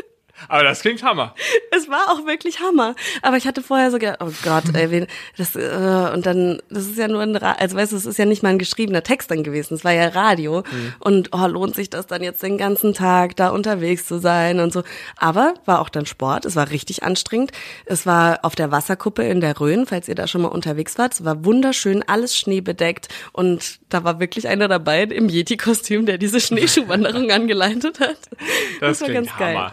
Aber 0.53 0.65
das 0.65 0.83
klingt 0.83 1.03
Hammer. 1.03 1.35
Es 1.71 1.89
war 1.89 2.11
auch 2.11 2.27
wirklich 2.27 2.61
Hammer. 2.61 2.95
Aber 3.23 3.39
ich 3.39 3.47
hatte 3.47 3.63
vorher 3.63 3.91
so 3.91 3.99
gedacht, 3.99 4.19
oh 4.21 4.31
Gott, 4.45 4.65
ey, 4.75 4.91
wen, 4.91 5.07
das, 5.39 5.57
äh, 5.57 6.11
und 6.13 6.27
dann, 6.27 6.61
das 6.69 6.85
ist 6.85 6.99
ja 6.99 7.09
nur 7.09 7.23
ein, 7.23 7.37
Ra 7.37 7.53
also 7.53 7.75
weißt 7.75 7.93
du, 7.93 7.97
es 7.97 8.05
ist 8.05 8.19
ja 8.19 8.27
nicht 8.27 8.43
mal 8.43 8.51
ein 8.51 8.59
geschriebener 8.59 9.03
Text 9.03 9.31
dann 9.31 9.45
gewesen, 9.45 9.73
es 9.73 9.83
war 9.83 9.93
ja 9.93 10.09
Radio. 10.09 10.59
Mhm. 10.71 10.95
Und 10.99 11.31
oh, 11.33 11.47
lohnt 11.47 11.75
sich 11.75 11.89
das 11.89 12.07
dann 12.07 12.23
jetzt 12.23 12.43
den 12.43 12.59
ganzen 12.59 12.93
Tag 12.93 13.35
da 13.37 13.49
unterwegs 13.49 14.07
zu 14.07 14.19
sein 14.19 14.61
und 14.61 14.75
so. 14.75 14.83
Aber 15.17 15.55
war 15.65 15.81
auch 15.81 15.89
dann 15.89 16.05
Sport, 16.05 16.45
es 16.45 16.55
war 16.55 16.69
richtig 16.69 17.03
anstrengend. 17.03 17.53
Es 17.87 18.05
war 18.05 18.41
auf 18.43 18.55
der 18.55 18.71
Wasserkuppe 18.71 19.23
in 19.23 19.41
der 19.41 19.59
Rhön, 19.59 19.87
falls 19.87 20.07
ihr 20.07 20.15
da 20.15 20.27
schon 20.27 20.43
mal 20.43 20.49
unterwegs 20.49 20.99
wart. 20.99 21.15
Es 21.15 21.25
war 21.25 21.47
wunderschön, 21.47 22.03
alles 22.07 22.37
schneebedeckt 22.37 23.09
und 23.33 23.81
da 23.89 24.05
war 24.05 24.21
wirklich 24.21 24.49
einer 24.49 24.69
dabei 24.69 25.05
im 25.05 25.31
Yeti-Kostüm, 25.31 26.05
der 26.05 26.19
diese 26.19 26.41
Schneeschuhwanderung 26.43 27.31
angeleitet 27.31 28.01
hat. 28.01 28.19
Das, 28.81 28.99
das 28.99 29.01
war 29.01 29.09
ganz 29.09 29.31
geil. 29.39 29.73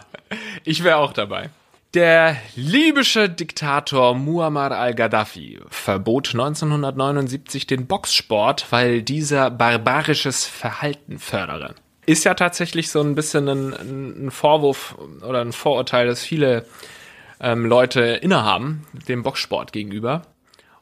Ich 0.64 0.84
wäre 0.84 0.96
auch 0.96 1.12
dabei. 1.12 1.50
Der 1.94 2.36
libysche 2.54 3.28
Diktator 3.28 4.14
Muammar 4.14 4.70
al-Gaddafi 4.70 5.58
verbot 5.70 6.28
1979 6.34 7.66
den 7.66 7.88
Boxsport, 7.88 8.66
weil 8.70 9.02
dieser 9.02 9.50
barbarisches 9.50 10.44
Verhalten 10.44 11.18
fördere. 11.18 11.74
Ist 12.06 12.24
ja 12.24 12.34
tatsächlich 12.34 12.90
so 12.90 13.00
ein 13.00 13.16
bisschen 13.16 13.48
ein, 13.48 14.26
ein 14.26 14.30
Vorwurf 14.30 14.96
oder 15.26 15.40
ein 15.40 15.52
Vorurteil, 15.52 16.06
das 16.06 16.22
viele 16.22 16.64
ähm, 17.40 17.66
Leute 17.66 18.00
innehaben, 18.02 18.86
dem 19.08 19.24
Boxsport 19.24 19.72
gegenüber. 19.72 20.22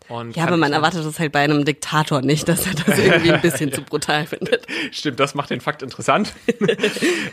Und 0.08 0.36
ja, 0.36 0.44
aber 0.44 0.56
man 0.56 0.72
erwartet 0.72 1.04
das 1.04 1.18
halt 1.18 1.32
bei 1.32 1.40
einem 1.40 1.64
Diktator 1.64 2.22
nicht, 2.22 2.48
dass 2.48 2.66
er 2.66 2.74
das 2.74 2.98
irgendwie 3.04 3.32
ein 3.32 3.40
bisschen 3.42 3.72
zu 3.72 3.82
brutal 3.82 4.26
findet. 4.26 4.66
Stimmt, 4.90 5.20
das 5.20 5.34
macht 5.34 5.50
den 5.50 5.60
Fakt 5.60 5.82
interessant. 5.82 6.32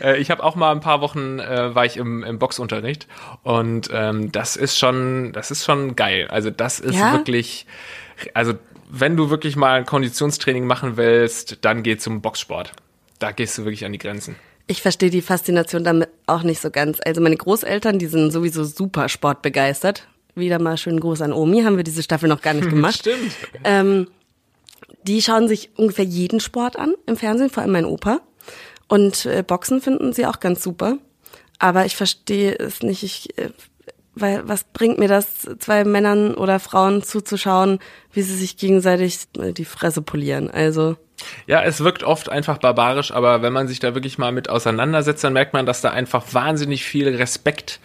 Äh, 0.02 0.18
ich 0.18 0.30
habe 0.30 0.42
auch 0.42 0.56
mal 0.56 0.72
ein 0.72 0.80
paar 0.80 1.00
Wochen 1.00 1.38
äh, 1.38 1.74
war 1.74 1.84
ich 1.84 1.96
im, 1.96 2.22
im 2.22 2.38
Boxunterricht 2.38 3.06
und 3.42 3.88
ähm, 3.92 4.30
das 4.30 4.56
ist 4.56 4.78
schon, 4.78 5.32
das 5.32 5.50
ist 5.50 5.64
schon 5.64 5.96
geil. 5.96 6.28
Also 6.28 6.50
das 6.50 6.80
ist 6.80 6.96
ja? 6.96 7.12
wirklich, 7.12 7.66
also 8.34 8.54
wenn 8.88 9.16
du 9.16 9.30
wirklich 9.30 9.56
mal 9.56 9.78
ein 9.78 9.86
Konditionstraining 9.86 10.66
machen 10.66 10.96
willst, 10.96 11.58
dann 11.62 11.82
geh 11.82 11.96
zum 11.96 12.20
Boxsport. 12.20 12.72
Da 13.18 13.32
gehst 13.32 13.56
du 13.58 13.64
wirklich 13.64 13.84
an 13.84 13.92
die 13.92 13.98
Grenzen. 13.98 14.36
Ich 14.66 14.82
verstehe 14.82 15.10
die 15.10 15.22
Faszination 15.22 15.84
damit 15.84 16.08
auch 16.26 16.42
nicht 16.42 16.60
so 16.60 16.70
ganz. 16.70 16.98
Also 17.04 17.20
meine 17.20 17.36
Großeltern, 17.36 17.98
die 17.98 18.06
sind 18.06 18.32
sowieso 18.32 18.64
super 18.64 19.08
sportbegeistert 19.08 20.06
wieder 20.36 20.58
mal 20.60 20.76
schönen 20.76 21.00
Gruß 21.00 21.22
an 21.22 21.32
Omi, 21.32 21.62
haben 21.62 21.76
wir 21.76 21.84
diese 21.84 22.02
Staffel 22.02 22.28
noch 22.28 22.42
gar 22.42 22.54
nicht 22.54 22.68
gemacht. 22.68 22.94
Stimmt. 23.00 23.32
Ähm, 23.64 24.08
die 25.02 25.22
schauen 25.22 25.48
sich 25.48 25.70
ungefähr 25.76 26.04
jeden 26.04 26.40
Sport 26.40 26.78
an 26.78 26.94
im 27.06 27.16
Fernsehen, 27.16 27.50
vor 27.50 27.62
allem 27.62 27.72
mein 27.72 27.84
Opa. 27.84 28.20
Und 28.88 29.26
äh, 29.26 29.42
Boxen 29.42 29.80
finden 29.80 30.12
sie 30.12 30.26
auch 30.26 30.40
ganz 30.40 30.62
super. 30.62 30.98
Aber 31.58 31.86
ich 31.86 31.96
verstehe 31.96 32.54
es 32.54 32.82
nicht. 32.82 33.02
Ich, 33.02 33.38
äh, 33.38 33.50
weil 34.14 34.48
was 34.48 34.64
bringt 34.64 34.98
mir 34.98 35.08
das, 35.08 35.48
zwei 35.58 35.84
Männern 35.84 36.34
oder 36.34 36.58
Frauen 36.58 37.02
zuzuschauen, 37.02 37.80
wie 38.12 38.22
sie 38.22 38.36
sich 38.36 38.56
gegenseitig 38.56 39.18
äh, 39.38 39.52
die 39.52 39.64
Fresse 39.64 40.02
polieren? 40.02 40.50
Also 40.50 40.96
ja, 41.46 41.62
es 41.62 41.82
wirkt 41.82 42.02
oft 42.02 42.28
einfach 42.28 42.58
barbarisch, 42.58 43.10
aber 43.10 43.42
wenn 43.42 43.52
man 43.52 43.68
sich 43.68 43.80
da 43.80 43.94
wirklich 43.94 44.18
mal 44.18 44.32
mit 44.32 44.50
auseinandersetzt, 44.50 45.24
dann 45.24 45.32
merkt 45.32 45.54
man, 45.54 45.66
dass 45.66 45.80
da 45.80 45.90
einfach 45.90 46.24
wahnsinnig 46.32 46.84
viel 46.84 47.08
Respekt 47.08 47.80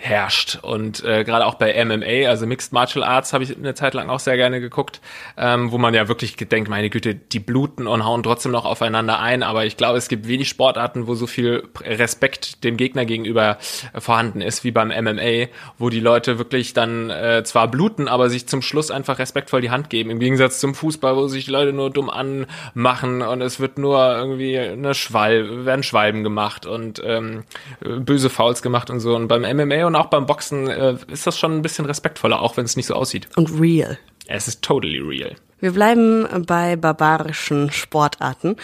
herrscht. 0.00 0.58
Und 0.62 1.04
äh, 1.04 1.24
gerade 1.24 1.44
auch 1.44 1.54
bei 1.54 1.84
MMA, 1.84 2.28
also 2.28 2.46
Mixed 2.46 2.72
Martial 2.72 3.04
Arts, 3.04 3.34
habe 3.34 3.44
ich 3.44 3.54
eine 3.54 3.74
Zeit 3.74 3.92
lang 3.92 4.08
auch 4.08 4.18
sehr 4.18 4.36
gerne 4.36 4.58
geguckt, 4.58 5.00
ähm, 5.36 5.70
wo 5.72 5.78
man 5.78 5.92
ja 5.92 6.08
wirklich 6.08 6.36
denkt, 6.36 6.70
meine 6.70 6.88
Güte, 6.88 7.14
die 7.14 7.38
bluten 7.38 7.86
und 7.86 8.04
hauen 8.04 8.22
trotzdem 8.22 8.50
noch 8.50 8.64
aufeinander 8.64 9.20
ein. 9.20 9.42
Aber 9.42 9.66
ich 9.66 9.76
glaube, 9.76 9.98
es 9.98 10.08
gibt 10.08 10.26
wenig 10.26 10.48
Sportarten, 10.48 11.06
wo 11.06 11.14
so 11.14 11.26
viel 11.26 11.68
Respekt 11.84 12.64
dem 12.64 12.78
Gegner 12.78 13.04
gegenüber 13.04 13.58
äh, 13.92 14.00
vorhanden 14.00 14.40
ist, 14.40 14.64
wie 14.64 14.70
beim 14.70 14.88
MMA, 14.88 15.48
wo 15.76 15.90
die 15.90 16.00
Leute 16.00 16.38
wirklich 16.38 16.72
dann 16.72 17.10
äh, 17.10 17.42
zwar 17.44 17.68
bluten, 17.68 18.08
aber 18.08 18.30
sich 18.30 18.48
zum 18.48 18.62
Schluss 18.62 18.90
einfach 18.90 19.18
respektvoll 19.18 19.60
die 19.60 19.70
Hand 19.70 19.90
geben. 19.90 20.08
Im 20.08 20.18
Gegensatz 20.18 20.60
zum 20.60 20.74
Fußball, 20.74 21.14
wo 21.14 21.28
sich 21.28 21.44
die 21.44 21.50
Leute 21.50 21.74
nur 21.74 21.90
dumm 21.90 22.08
anmachen 22.08 23.20
und 23.20 23.42
es 23.42 23.60
wird 23.60 23.76
nur 23.76 23.98
irgendwie 24.16 24.58
eine 24.58 24.94
Schwalbe, 24.94 25.66
werden 25.66 25.82
Schwalben 25.82 26.24
gemacht 26.24 26.64
und 26.64 27.02
ähm, 27.04 27.44
böse 27.80 28.30
Fouls 28.30 28.62
gemacht 28.62 28.88
und 28.88 29.00
so. 29.00 29.14
Und 29.14 29.28
beim 29.28 29.42
MMA 29.42 29.89
und 29.90 29.96
auch 29.96 30.06
beim 30.06 30.26
Boxen 30.26 30.68
äh, 30.68 30.96
ist 31.08 31.26
das 31.26 31.38
schon 31.38 31.56
ein 31.56 31.62
bisschen 31.62 31.84
respektvoller, 31.84 32.40
auch 32.40 32.56
wenn 32.56 32.64
es 32.64 32.76
nicht 32.76 32.86
so 32.86 32.94
aussieht. 32.94 33.28
Und 33.36 33.60
real. 33.60 33.98
Es 34.26 34.48
ist 34.48 34.62
totally 34.62 35.00
real. 35.00 35.34
Wir 35.58 35.72
bleiben 35.72 36.26
bei 36.46 36.76
barbarischen 36.76 37.70
Sportarten. 37.72 38.56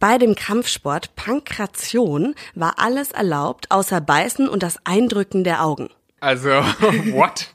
Bei 0.00 0.18
dem 0.18 0.34
Kampfsport 0.34 1.14
Pankration 1.16 2.34
war 2.54 2.74
alles 2.78 3.12
erlaubt, 3.12 3.70
außer 3.70 4.00
Beißen 4.00 4.48
und 4.48 4.62
das 4.62 4.78
Eindrücken 4.84 5.44
der 5.44 5.64
Augen. 5.64 5.88
Also, 6.20 6.48
what? 7.12 7.48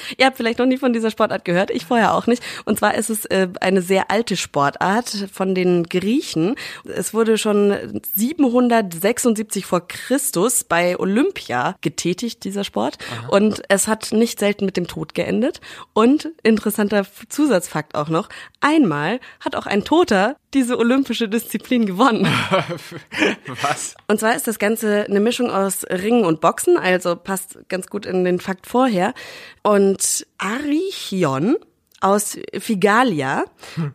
Ihr 0.16 0.26
habt 0.26 0.36
vielleicht 0.36 0.58
noch 0.58 0.66
nie 0.66 0.78
von 0.78 0.92
dieser 0.92 1.10
Sportart 1.10 1.44
gehört, 1.44 1.70
ich 1.70 1.86
vorher 1.86 2.14
auch 2.14 2.26
nicht. 2.26 2.42
Und 2.64 2.78
zwar 2.78 2.94
ist 2.94 3.10
es 3.10 3.24
äh, 3.26 3.48
eine 3.60 3.82
sehr 3.82 4.10
alte 4.10 4.36
Sportart 4.36 5.28
von 5.32 5.54
den 5.54 5.84
Griechen. 5.84 6.56
Es 6.84 7.14
wurde 7.14 7.38
schon 7.38 8.02
776 8.14 9.66
vor 9.66 9.86
Christus 9.86 10.64
bei 10.64 10.98
Olympia 10.98 11.76
getätigt, 11.80 12.44
dieser 12.44 12.64
Sport. 12.64 12.98
Aha. 13.10 13.28
Und 13.28 13.62
es 13.68 13.88
hat 13.88 14.12
nicht 14.12 14.38
selten 14.38 14.64
mit 14.64 14.76
dem 14.76 14.86
Tod 14.86 15.14
geendet. 15.14 15.60
Und 15.92 16.30
interessanter 16.42 17.06
Zusatzfakt 17.28 17.94
auch 17.94 18.08
noch, 18.08 18.28
einmal 18.60 19.20
hat 19.40 19.56
auch 19.56 19.66
ein 19.66 19.84
Toter 19.84 20.36
diese 20.54 20.78
olympische 20.78 21.28
Disziplin 21.28 21.86
gewonnen. 21.86 22.26
Was? 23.62 23.94
Und 24.08 24.20
zwar 24.20 24.36
ist 24.36 24.46
das 24.46 24.58
Ganze 24.58 25.06
eine 25.08 25.20
Mischung 25.20 25.50
aus 25.50 25.84
Ringen 25.84 26.24
und 26.24 26.40
Boxen, 26.40 26.76
also 26.76 27.16
passt 27.16 27.58
ganz 27.68 27.88
gut 27.88 28.06
in 28.06 28.24
den 28.24 28.40
Fakt 28.40 28.66
vorher. 28.66 29.14
Und 29.62 30.26
Arichion 30.38 31.56
aus 32.02 32.36
Figalia 32.58 33.44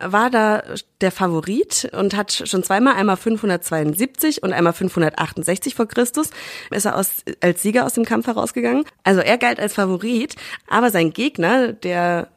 war 0.00 0.30
da 0.30 0.62
der 1.02 1.12
Favorit 1.12 1.90
und 1.92 2.16
hat 2.16 2.32
schon 2.32 2.62
zweimal, 2.62 2.94
einmal 2.94 3.18
572 3.18 4.42
und 4.42 4.52
einmal 4.54 4.72
568 4.72 5.74
vor 5.74 5.86
Christus, 5.86 6.30
ist 6.70 6.86
er 6.86 6.96
aus, 6.96 7.22
als 7.40 7.62
Sieger 7.62 7.84
aus 7.84 7.92
dem 7.92 8.06
Kampf 8.06 8.26
herausgegangen. 8.26 8.84
Also 9.04 9.20
er 9.20 9.36
galt 9.36 9.60
als 9.60 9.74
Favorit, 9.74 10.36
aber 10.68 10.90
sein 10.90 11.12
Gegner, 11.12 11.72
der 11.74 12.28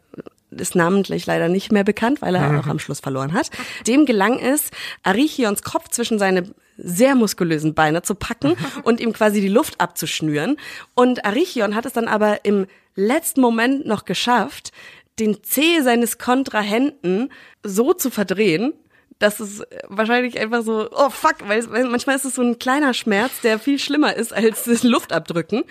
ist 0.51 0.75
namentlich 0.75 1.25
leider 1.25 1.47
nicht 1.47 1.71
mehr 1.71 1.83
bekannt, 1.83 2.21
weil 2.21 2.35
er 2.35 2.49
mhm. 2.49 2.59
auch 2.59 2.67
am 2.67 2.79
Schluss 2.79 2.99
verloren 2.99 3.33
hat. 3.33 3.49
Dem 3.87 4.05
gelang 4.05 4.39
es, 4.39 4.69
Arichions 5.03 5.63
Kopf 5.63 5.89
zwischen 5.89 6.19
seine 6.19 6.43
sehr 6.77 7.15
muskulösen 7.15 7.73
Beine 7.73 8.01
zu 8.01 8.15
packen 8.15 8.55
und 8.83 8.99
ihm 8.99 9.13
quasi 9.13 9.41
die 9.41 9.47
Luft 9.47 9.79
abzuschnüren. 9.79 10.57
Und 10.93 11.25
Arichion 11.25 11.75
hat 11.75 11.85
es 11.85 11.93
dann 11.93 12.07
aber 12.07 12.43
im 12.45 12.67
letzten 12.95 13.41
Moment 13.41 13.85
noch 13.85 14.05
geschafft, 14.05 14.71
den 15.19 15.43
Zeh 15.43 15.81
seines 15.81 16.17
Kontrahenten 16.17 17.29
so 17.63 17.93
zu 17.93 18.09
verdrehen, 18.09 18.73
dass 19.21 19.39
es 19.39 19.63
wahrscheinlich 19.87 20.39
einfach 20.39 20.63
so, 20.63 20.89
oh 20.91 21.09
fuck, 21.09 21.35
weil, 21.47 21.69
weil 21.71 21.85
manchmal 21.85 22.15
ist 22.15 22.25
es 22.25 22.35
so 22.35 22.41
ein 22.41 22.57
kleiner 22.57 22.93
Schmerz, 22.93 23.41
der 23.41 23.59
viel 23.59 23.77
schlimmer 23.77 24.15
ist 24.15 24.33
als 24.33 24.63
das 24.65 24.83
Luftabdrücken. 24.83 25.63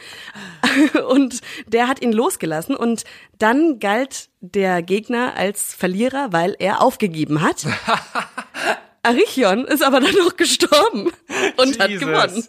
Und 1.09 1.41
der 1.67 1.89
hat 1.89 2.01
ihn 2.01 2.13
losgelassen 2.13 2.77
und 2.77 3.05
dann 3.39 3.81
galt 3.81 4.29
der 4.41 4.83
Gegner 4.83 5.35
als 5.37 5.75
Verlierer, 5.75 6.33
weil 6.33 6.55
er 6.59 6.81
aufgegeben 6.81 7.43
hat. 7.43 7.67
Arichion 9.03 9.65
ist 9.65 9.83
aber 9.83 10.01
dann 10.01 10.15
noch 10.15 10.37
gestorben 10.37 11.11
und 11.57 11.67
Jesus. 11.67 11.79
hat 11.79 11.91
gewonnen. 11.99 12.45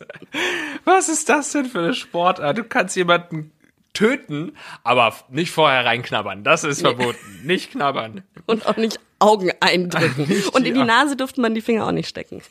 Was 0.84 1.08
ist 1.08 1.29
das 1.29 1.51
denn 1.53 1.65
für 1.65 1.79
eine 1.79 1.93
Sportart? 1.93 2.58
Du 2.58 2.63
kannst 2.65 2.96
jemanden 2.98 3.51
töten, 3.93 4.58
aber 4.84 5.15
nicht 5.29 5.51
vorher 5.51 5.86
reinknabbern. 5.86 6.43
Das 6.43 6.63
ist 6.63 6.81
nee. 6.81 6.89
verboten. 6.89 7.39
Nicht 7.43 7.72
knabbern. 7.72 8.24
Und 8.46 8.65
auch 8.65 8.77
nicht 8.77 9.00
Augen 9.22 9.51
eindrücken. 9.60 10.44
Und 10.54 10.66
in 10.66 10.74
die 10.74 10.84
Nase 10.84 11.16
durfte 11.16 11.42
man 11.42 11.56
die 11.56 11.62
Finger 11.62 11.88
auch 11.88 11.92
nicht 11.92 12.10
stecken. 12.10 12.42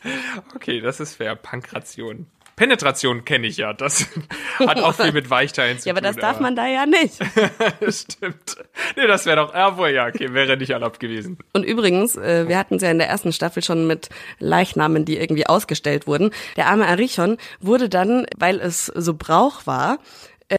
Okay, 0.55 0.81
das 0.81 1.01
ist 1.01 1.17
fair. 1.17 1.37
Pankration. 1.37 2.27
Penetration 2.61 3.25
kenne 3.25 3.47
ich 3.47 3.57
ja. 3.57 3.73
Das 3.73 4.07
hat 4.59 4.83
auch 4.83 4.95
viel 4.95 5.13
mit 5.13 5.31
Weichteilen 5.31 5.79
zu 5.79 5.85
tun. 5.85 5.89
Ja, 5.89 5.93
aber 5.95 6.03
das 6.03 6.17
darf 6.17 6.37
aber. 6.37 6.43
man 6.43 6.57
da 6.57 6.67
ja 6.67 6.85
nicht. 6.85 7.15
Stimmt. 7.89 8.59
Nee, 8.97 9.07
das 9.07 9.25
wäre 9.25 9.37
doch, 9.37 9.55
ja 9.55 9.79
wohl, 9.79 9.89
ja, 9.89 10.07
okay, 10.07 10.35
wäre 10.35 10.59
nicht 10.59 10.69
erlaubt 10.69 11.01
gewesen. 11.01 11.39
Und 11.55 11.65
übrigens, 11.65 12.17
äh, 12.17 12.49
wir 12.49 12.59
hatten 12.59 12.75
es 12.75 12.83
ja 12.83 12.91
in 12.91 12.99
der 12.99 13.09
ersten 13.09 13.33
Staffel 13.33 13.63
schon 13.63 13.87
mit 13.87 14.11
Leichnamen, 14.41 15.07
die 15.07 15.17
irgendwie 15.17 15.47
ausgestellt 15.47 16.07
wurden. 16.07 16.33
Der 16.59 16.67
arme 16.67 16.87
Arichon 16.87 17.39
wurde 17.61 17.89
dann, 17.89 18.27
weil 18.37 18.61
es 18.61 18.87
so 18.95 19.15
Brauch 19.15 19.67
war, 19.67 19.99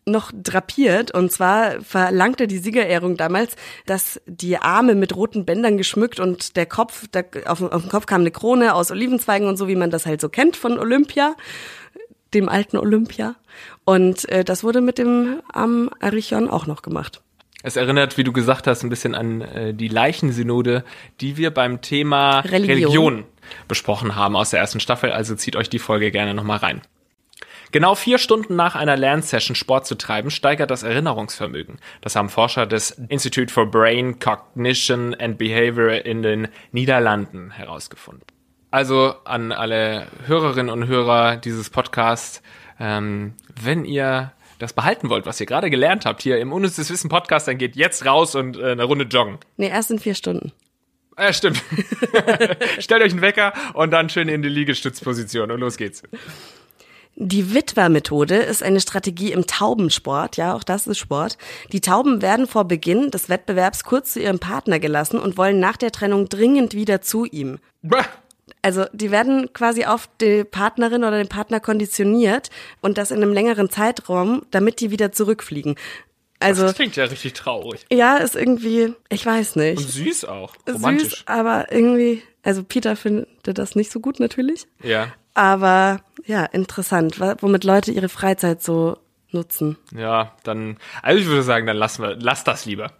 noch 0.06 0.32
drapiert. 0.34 1.14
Und 1.14 1.32
zwar 1.32 1.82
verlangte 1.82 2.48
die 2.48 2.58
Siegerehrung 2.58 3.18
damals, 3.18 3.56
dass 3.86 4.22
die 4.26 4.58
Arme 4.58 4.96
mit 4.96 5.16
roten 5.16 5.46
Bändern 5.46 5.78
geschmückt 5.78 6.20
und 6.20 6.56
der 6.56 6.66
Kopf, 6.66 7.08
der, 7.08 7.26
auf, 7.46 7.62
auf 7.62 7.82
den 7.82 7.92
Kopf 7.92 8.06
kam 8.06 8.22
eine 8.22 8.32
Krone 8.32 8.74
aus 8.74 8.92
Olivenzweigen 8.92 9.48
und 9.48 9.58
so, 9.58 9.68
wie 9.68 9.76
man 9.76 9.92
das 9.92 10.06
halt 10.06 10.22
so 10.22 10.30
kennt 10.30 10.56
von 10.56 10.80
Olympia, 10.80 11.36
dem 12.34 12.50
alten 12.50 12.78
Olympia. 12.78 13.36
Und 13.86 14.28
äh, 14.30 14.44
das 14.44 14.64
wurde 14.64 14.82
mit 14.82 14.98
dem 14.98 15.42
am 15.52 15.90
Arichon 16.00 16.50
auch 16.50 16.68
noch 16.68 16.82
gemacht. 16.82 17.22
Es 17.64 17.76
erinnert, 17.76 18.18
wie 18.18 18.24
du 18.24 18.32
gesagt 18.32 18.66
hast, 18.66 18.84
ein 18.84 18.90
bisschen 18.90 19.14
an 19.14 19.42
äh, 19.42 19.74
die 19.74 19.88
Leichensynode, 19.88 20.84
die 21.20 21.38
wir 21.38 21.52
beim 21.52 21.82
Thema 21.82 22.40
Religion. 22.40 22.70
Religion 22.70 23.24
besprochen 23.68 24.16
haben 24.16 24.36
aus 24.36 24.50
der 24.50 24.60
ersten 24.60 24.80
Staffel. 24.80 25.12
Also 25.12 25.36
zieht 25.36 25.56
euch 25.56 25.70
die 25.70 25.80
Folge 25.80 26.12
gerne 26.12 26.34
nochmal 26.34 26.58
rein. 26.58 26.82
Genau 27.72 27.96
vier 27.96 28.18
Stunden 28.18 28.56
nach 28.56 28.76
einer 28.76 28.98
Lernsession 28.98 29.56
Sport 29.56 29.86
zu 29.86 29.96
treiben, 29.96 30.30
steigert 30.30 30.72
das 30.72 30.84
Erinnerungsvermögen. 30.84 31.80
Das 32.02 32.16
haben 32.16 32.30
Forscher 32.30 32.66
des 32.66 32.92
Institute 32.92 33.52
for 33.52 33.66
Brain 33.70 34.20
Cognition 34.20 35.16
and 35.16 35.38
Behavior 35.38 36.06
in 36.06 36.22
den 36.22 36.50
Niederlanden 36.72 37.52
herausgefunden. 37.52 38.26
Also 38.72 39.16
an 39.24 39.52
alle 39.52 40.08
Hörerinnen 40.26 40.70
und 40.70 40.88
Hörer 40.88 41.38
dieses 41.38 41.70
Podcasts, 41.70 42.42
ähm, 42.80 43.34
wenn 43.62 43.86
ihr 43.86 44.34
das 44.60 44.74
behalten 44.74 45.10
wollt, 45.10 45.26
was 45.26 45.40
ihr 45.40 45.46
gerade 45.46 45.70
gelernt 45.70 46.06
habt 46.06 46.22
hier 46.22 46.40
im 46.40 46.52
Unnützes 46.52 46.90
Wissen 46.90 47.10
Podcast, 47.10 47.48
dann 47.48 47.58
geht 47.58 47.76
jetzt 47.76 48.06
raus 48.06 48.36
und 48.36 48.58
äh, 48.58 48.72
eine 48.72 48.84
Runde 48.84 49.06
joggen. 49.06 49.40
Nee, 49.58 49.70
erst 49.70 49.92
in 49.92 50.00
vier 50.00 50.16
Stunden. 50.16 50.52
Ja, 51.18 51.34
stimmt. 51.34 51.62
Stellt 52.80 53.04
euch 53.04 53.12
einen 53.12 53.22
Wecker 53.22 53.54
und 53.74 53.92
dann 53.92 54.10
schön 54.10 54.28
in 54.28 54.42
die 54.42 54.50
Liegestützposition 54.50 55.52
und 55.52 55.60
los 55.60 55.78
geht's. 55.78 56.04
Die 57.24 57.54
Witwer-Methode 57.54 58.36
ist 58.38 58.64
eine 58.64 58.82
Strategie 58.82 59.32
im 59.32 59.46
Taubensport, 59.46 60.38
ja, 60.38 60.56
auch 60.56 60.64
das 60.64 60.88
ist 60.88 60.98
Sport. 60.98 61.38
Die 61.72 61.80
Tauben 61.80 62.24
werden 62.24 62.48
vor 62.48 62.66
Beginn 62.66 63.12
des 63.12 63.30
Wettbewerbs 63.30 63.84
kurz 63.84 64.14
zu 64.14 64.20
ihrem 64.22 64.40
Partner 64.40 64.80
gelassen 64.80 65.20
und 65.20 65.38
wollen 65.38 65.60
nach 65.60 65.78
der 65.78 65.92
Trennung 65.92 66.30
dringend 66.30 66.74
wieder 66.74 67.02
zu 67.02 67.26
ihm. 67.26 67.60
Bah. 67.84 68.06
Also 68.64 68.86
die 68.92 69.12
werden 69.12 69.54
quasi 69.54 69.86
auf 69.86 70.10
die 70.20 70.44
Partnerin 70.44 71.04
oder 71.04 71.18
den 71.20 71.30
Partner 71.30 71.60
konditioniert 71.60 72.50
und 72.82 72.98
das 72.98 73.12
in 73.12 73.18
einem 73.22 73.34
längeren 73.34 73.70
Zeitraum, 73.70 74.42
damit 74.50 74.80
die 74.82 74.90
wieder 74.90 75.12
zurückfliegen. 75.12 75.76
Also 76.40 76.64
Das 76.64 76.74
klingt 76.74 76.96
ja 76.96 77.04
richtig 77.06 77.34
traurig. 77.34 77.86
ja, 77.92 78.18
ist 78.18 78.36
irgendwie, 78.36 78.96
ich 79.10 79.24
weiß 79.24 79.58
Und 79.58 79.62
nicht, 79.62 79.88
süß 79.90 80.26
auch. 80.26 80.56
Romantisch. 80.68 81.10
süß, 81.12 81.24
aber 81.28 81.72
irgendwie, 81.72 82.24
also 82.42 82.64
Peter 82.64 82.96
findet 82.96 83.28
das 83.44 83.76
nicht 83.76 83.92
so 83.92 84.00
gut 84.00 84.20
natürlich, 84.20 84.66
Ja. 84.82 85.14
aber 85.36 86.00
ja, 86.26 86.46
interessant, 86.46 87.20
womit 87.42 87.64
Leute 87.64 87.92
ihre 87.92 88.10
Freizeit 88.10 88.62
so 88.62 88.98
nutzen. 89.32 89.78
Ja, 89.96 90.36
dann, 90.44 90.78
also 91.02 91.20
ich 91.22 91.28
würde 91.28 91.44
sagen, 91.44 91.66
dann 91.68 91.78
lassen 91.78 92.04
wir, 92.04 92.16
lass 92.20 92.44
das 92.44 92.66
lieber. 92.66 92.92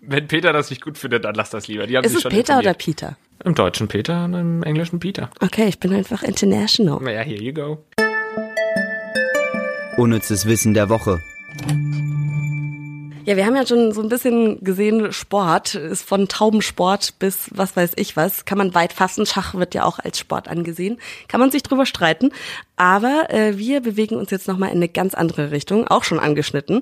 Wenn 0.00 0.28
Peter 0.28 0.52
das 0.52 0.70
nicht 0.70 0.82
gut 0.82 0.96
findet, 0.96 1.24
dann 1.24 1.34
lass 1.34 1.50
das 1.50 1.68
lieber. 1.68 1.86
Die 1.86 1.96
haben 1.96 2.04
Ist 2.04 2.12
sich 2.12 2.18
es 2.18 2.22
schon 2.22 2.30
Peter 2.30 2.58
oder 2.58 2.70
informiert. 2.70 2.78
Peter? 2.78 3.16
Im 3.44 3.54
Deutschen 3.54 3.88
Peter 3.88 4.24
und 4.24 4.34
im 4.34 4.62
Englischen 4.62 5.00
Peter. 5.00 5.30
Okay, 5.40 5.66
ich 5.68 5.78
bin 5.78 5.92
einfach 5.94 6.22
international. 6.22 7.00
Naja, 7.02 7.20
here 7.22 7.40
you 7.40 7.52
go. 7.52 7.84
Unnützes 9.96 10.46
Wissen 10.46 10.74
der 10.74 10.88
Woche. 10.88 11.20
Ja, 13.28 13.36
wir 13.36 13.44
haben 13.44 13.56
ja 13.56 13.66
schon 13.66 13.92
so 13.92 14.00
ein 14.00 14.08
bisschen 14.08 14.64
gesehen, 14.64 15.12
Sport 15.12 15.74
ist 15.74 16.02
von 16.08 16.28
Taubensport 16.28 17.18
bis 17.18 17.50
was 17.50 17.76
weiß 17.76 17.92
ich 17.96 18.16
was, 18.16 18.46
kann 18.46 18.56
man 18.56 18.74
weit 18.74 18.94
fassen. 18.94 19.26
Schach 19.26 19.52
wird 19.52 19.74
ja 19.74 19.84
auch 19.84 19.98
als 19.98 20.18
Sport 20.18 20.48
angesehen. 20.48 20.98
Kann 21.28 21.38
man 21.38 21.50
sich 21.50 21.62
drüber 21.62 21.84
streiten. 21.84 22.32
Aber 22.76 23.26
äh, 23.28 23.58
wir 23.58 23.82
bewegen 23.82 24.16
uns 24.16 24.30
jetzt 24.30 24.48
nochmal 24.48 24.70
in 24.70 24.76
eine 24.76 24.88
ganz 24.88 25.12
andere 25.12 25.50
Richtung, 25.50 25.86
auch 25.86 26.04
schon 26.04 26.18
angeschnitten. 26.18 26.80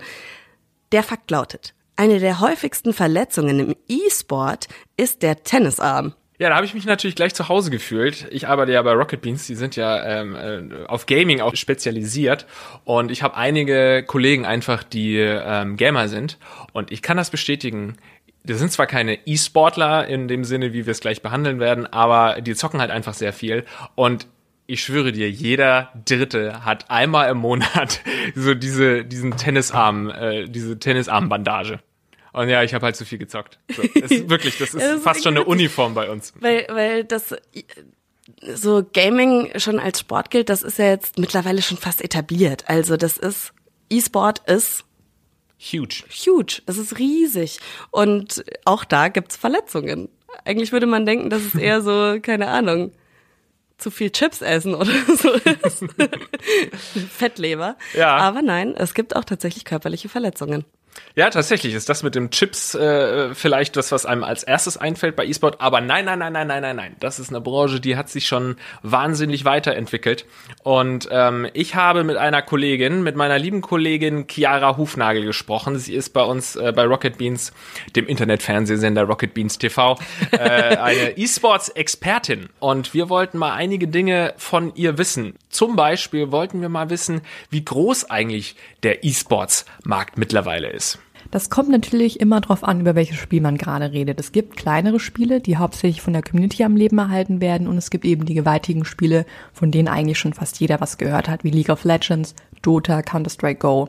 Der 0.93 1.03
Fakt 1.03 1.33
lautet, 1.33 1.75
eine 1.97 2.21
der 2.21 2.39
häufigsten 2.39 2.93
Verletzungen 2.93 3.59
im 3.59 3.77
E-Sport 3.89 4.69
ist 4.97 5.23
der 5.23 5.43
Tennisarm. 5.43 6.15
Ja, 6.39 6.51
da 6.51 6.57
habe 6.57 6.67
ich 6.67 6.75
mich 6.75 6.85
natürlich 6.85 7.17
gleich 7.17 7.35
zu 7.35 7.49
Hause 7.49 7.71
gefühlt. 7.71 8.27
Ich 8.31 8.47
arbeite 8.47 8.73
ja 8.73 8.83
bei 8.83 8.93
Rocket 8.93 9.23
Beans, 9.23 9.47
die 9.47 9.55
sind 9.55 9.75
ja 9.75 10.05
ähm, 10.05 10.37
äh, 10.37 10.85
auf 10.87 11.07
Gaming 11.07 11.41
auch 11.41 11.57
spezialisiert 11.57 12.47
und 12.85 13.11
ich 13.11 13.23
habe 13.23 13.37
einige 13.37 14.05
Kollegen 14.07 14.45
einfach, 14.45 14.83
die 14.83 15.17
ähm, 15.17 15.77
Gamer 15.77 16.09
sind 16.09 16.39
und 16.75 16.93
ich 16.93 17.01
kann 17.01 17.17
das 17.17 17.31
bestätigen. 17.31 17.97
Das 18.45 18.59
sind 18.59 18.71
zwar 18.71 18.87
keine 18.87 19.27
E-Sportler 19.27 20.07
in 20.07 20.29
dem 20.29 20.45
Sinne, 20.45 20.75
wie 20.75 20.85
wir 20.85 20.91
es 20.91 21.01
gleich 21.01 21.23
behandeln 21.23 21.59
werden, 21.59 21.87
aber 21.87 22.41
die 22.43 22.55
zocken 22.55 22.81
halt 22.81 22.91
einfach 22.91 23.15
sehr 23.15 23.33
viel 23.33 23.65
und 23.95 24.27
ich 24.67 24.83
schwöre 24.83 25.13
dir, 25.13 25.31
jeder 25.31 25.91
Dritte 26.05 26.65
hat 26.65 26.91
einmal 26.91 27.31
im 27.31 27.39
Monat 27.39 28.01
so 28.35 28.53
diese 28.53 29.05
diesen 29.05 29.39
Tennisarm, 29.39 30.11
äh, 30.11 30.49
diese 30.49 30.79
Tennisarmbandage. 30.79 31.79
Und 32.37 32.51
ja, 32.51 32.63
ich 32.63 32.75
habe 32.75 32.85
halt 32.85 32.97
zu 32.97 33.07
viel 33.07 33.17
gezockt. 33.17 33.59
So, 33.75 33.81
ist 33.95 34.29
wirklich, 34.29 34.59
das 34.59 34.75
ist 34.75 34.83
Ja, 34.83 34.89
das 34.89 34.97
ist 34.99 35.05
fast 35.05 35.25
schon 35.25 35.35
eine 35.35 35.47
Uniform 35.47 35.95
bei 35.95 36.11
uns. 36.11 36.35
Weil, 36.39 36.67
weil 36.69 37.03
das 37.05 37.35
so 38.55 38.85
Gaming 38.93 39.59
schon 39.59 39.81
als 39.81 40.01
Sport 40.01 40.31
gilt, 40.31 40.51
das 40.51 40.63
ist 40.63 40.79
ja 40.79 40.85
jetzt 40.85 41.19
mittlerweile 41.19 41.63
schon 41.63 41.79
fast 41.79 42.05
etabliert. 42.05 42.65
Also 42.67 42.99
das 42.99 43.17
ist, 43.17 43.55
E-Sport 43.89 44.43
ist 44.51 44.85
Huge. 45.59 46.05
huge, 46.11 46.61
es 46.67 46.77
ist 46.77 46.99
riesig. 46.99 47.59
Und 47.91 48.45
auch 48.67 48.85
da 48.85 49.09
gibt's 49.09 49.37
Verletzungen. 49.37 50.11
Eigentlich 50.45 50.73
würde 50.73 50.87
man 50.87 51.07
denken, 51.07 51.31
dass 51.31 51.41
es 51.41 51.55
eher 51.59 51.81
so, 51.81 52.19
keine 52.21 52.49
Ahnung, 52.49 52.93
zu 53.79 53.91
viel 53.91 54.11
Chips 54.11 54.43
essen 54.43 54.75
oder 54.75 54.93
so 55.17 55.33
ist. 55.33 55.87
Fettleber. 57.11 57.79
Ja. 57.95 58.17
Aber 58.19 58.43
nein, 58.43 58.75
es 58.77 58.93
gibt 58.93 59.17
auch 59.17 59.25
tatsächlich 59.25 59.65
körperliche 59.65 60.11
Verletzungen. 60.11 60.67
Ja, 61.19 61.31
tatsächlich 61.31 61.73
ist 61.73 61.89
das 61.89 62.03
mit 62.03 62.15
dem 62.15 62.31
Chips 62.31 62.75
äh, 62.75 63.35
vielleicht 63.35 63.77
das, 63.77 63.91
was 63.91 64.05
einem 64.05 64.23
als 64.23 64.43
erstes 64.43 64.77
einfällt 64.77 65.17
bei 65.17 65.25
E-Sport. 65.25 65.63
Aber 65.63 65.81
nein, 65.81 66.05
nein, 66.05 66.19
nein, 66.19 66.35
nein, 66.35 66.47
nein, 66.47 66.61
nein, 66.61 66.77
nein. 66.77 66.97
Das 67.01 67.19
ist 67.19 67.31
eine 67.31 67.41
Branche, 67.41 67.81
die 67.81 67.97
hat 67.97 68.11
sich 68.11 68.27
schon 68.27 68.57
wahnsinnig 68.83 69.47
weiterentwickelt. 69.47 70.27
Und 70.63 71.09
ähm, 71.11 71.49
ich 71.55 71.75
habe 71.75 72.05
mit 72.05 72.19
einer 72.19 72.43
Kollegin, 72.43 73.03
mit 73.03 73.17
meiner 73.17 73.39
lieben 73.39 73.63
Kollegin 73.63 74.27
Chiara 74.29 74.77
Hufnagel 74.77 75.25
gesprochen. 75.25 75.79
Sie 75.79 75.95
ist 75.95 76.11
bei 76.11 76.23
uns 76.23 76.55
äh, 76.55 76.73
bei 76.77 76.85
Rocket 76.85 77.17
Beans, 77.17 77.55
dem 77.95 78.07
Internetfernsehsender 78.07 79.05
Rocket 79.05 79.33
Beans 79.33 79.57
TV, 79.57 79.99
äh, 80.33 80.39
eine 80.39 81.13
E-Sports-Expertin. 81.17 82.51
Und 82.59 82.93
wir 82.93 83.09
wollten 83.09 83.39
mal 83.39 83.55
einige 83.55 83.89
Dinge 83.89 84.35
von 84.37 84.75
ihr 84.75 84.99
wissen. 84.99 85.35
Zum 85.49 85.77
Beispiel 85.77 86.31
wollten 86.31 86.61
wir 86.61 86.69
mal 86.69 86.91
wissen, 86.91 87.23
wie 87.49 87.65
groß 87.65 88.11
eigentlich 88.11 88.55
der 88.83 89.03
E-Sports-Markt 89.03 90.19
mittlerweile 90.19 90.69
ist. 90.69 90.86
Das 91.31 91.51
kommt 91.51 91.69
natürlich 91.69 92.21
immer 92.21 92.41
drauf 92.41 92.65
an, 92.65 92.81
über 92.81 92.95
welches 92.95 93.17
Spiel 93.17 93.41
man 93.41 93.59
gerade 93.59 93.93
redet. 93.93 94.21
Es 94.21 94.33
gibt 94.33 94.57
kleinere 94.57 95.01
Spiele, 95.01 95.41
die 95.41 95.57
hauptsächlich 95.57 96.01
von 96.01 96.13
der 96.13 96.23
Community 96.23 96.65
am 96.65 96.77
Leben 96.77 96.99
erhalten 96.99 97.41
werden 97.41 97.67
und 97.67 97.77
es 97.77 97.91
gibt 97.91 98.05
eben 98.05 98.25
die 98.25 98.35
gewaltigen 98.35 98.85
Spiele, 98.85 99.27
von 99.53 99.71
denen 99.71 99.89
eigentlich 99.89 100.19
schon 100.19 100.33
fast 100.33 100.61
jeder 100.61 100.81
was 100.81 100.99
gehört 100.99 101.29
hat, 101.29 101.45
wie 101.45 101.51
League 101.51 101.71
of 101.71 101.85
Legends, 101.85 102.35
Dota, 102.63 103.03
Counter-Strike 103.03 103.61
Go. 103.61 103.89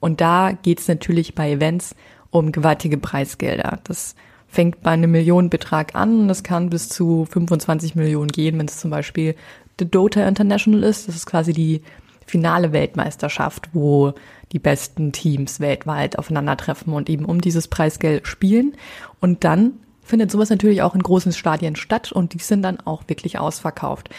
Und 0.00 0.20
da 0.20 0.52
geht's 0.52 0.88
natürlich 0.88 1.34
bei 1.34 1.50
Events 1.50 1.94
um 2.30 2.52
gewaltige 2.52 2.98
Preisgelder. 2.98 3.80
Das 3.84 4.14
fängt 4.48 4.82
bei 4.82 4.92
einem 4.92 5.10
Millionenbetrag 5.10 5.94
an 5.94 6.20
und 6.20 6.28
das 6.28 6.42
kann 6.42 6.70
bis 6.70 6.88
zu 6.88 7.26
25 7.30 7.94
Millionen 7.94 8.28
gehen, 8.28 8.58
wenn 8.58 8.66
es 8.66 8.78
zum 8.78 8.90
Beispiel 8.90 9.34
The 9.78 9.90
Dota 9.90 10.26
International 10.26 10.82
ist. 10.82 11.08
Das 11.08 11.16
ist 11.16 11.26
quasi 11.26 11.52
die 11.52 11.82
finale 12.26 12.72
Weltmeisterschaft, 12.72 13.70
wo 13.72 14.14
die 14.52 14.58
besten 14.58 15.12
Teams 15.12 15.60
weltweit 15.60 16.18
aufeinandertreffen 16.18 16.92
und 16.92 17.08
eben 17.08 17.24
um 17.24 17.40
dieses 17.40 17.68
Preisgeld 17.68 18.26
spielen. 18.26 18.74
Und 19.20 19.44
dann 19.44 19.74
findet 20.02 20.30
sowas 20.30 20.50
natürlich 20.50 20.82
auch 20.82 20.94
in 20.94 21.02
großen 21.02 21.32
Stadien 21.32 21.76
statt 21.76 22.12
und 22.12 22.34
die 22.34 22.38
sind 22.38 22.62
dann 22.62 22.80
auch 22.80 23.02
wirklich 23.08 23.38
ausverkauft. 23.38 24.10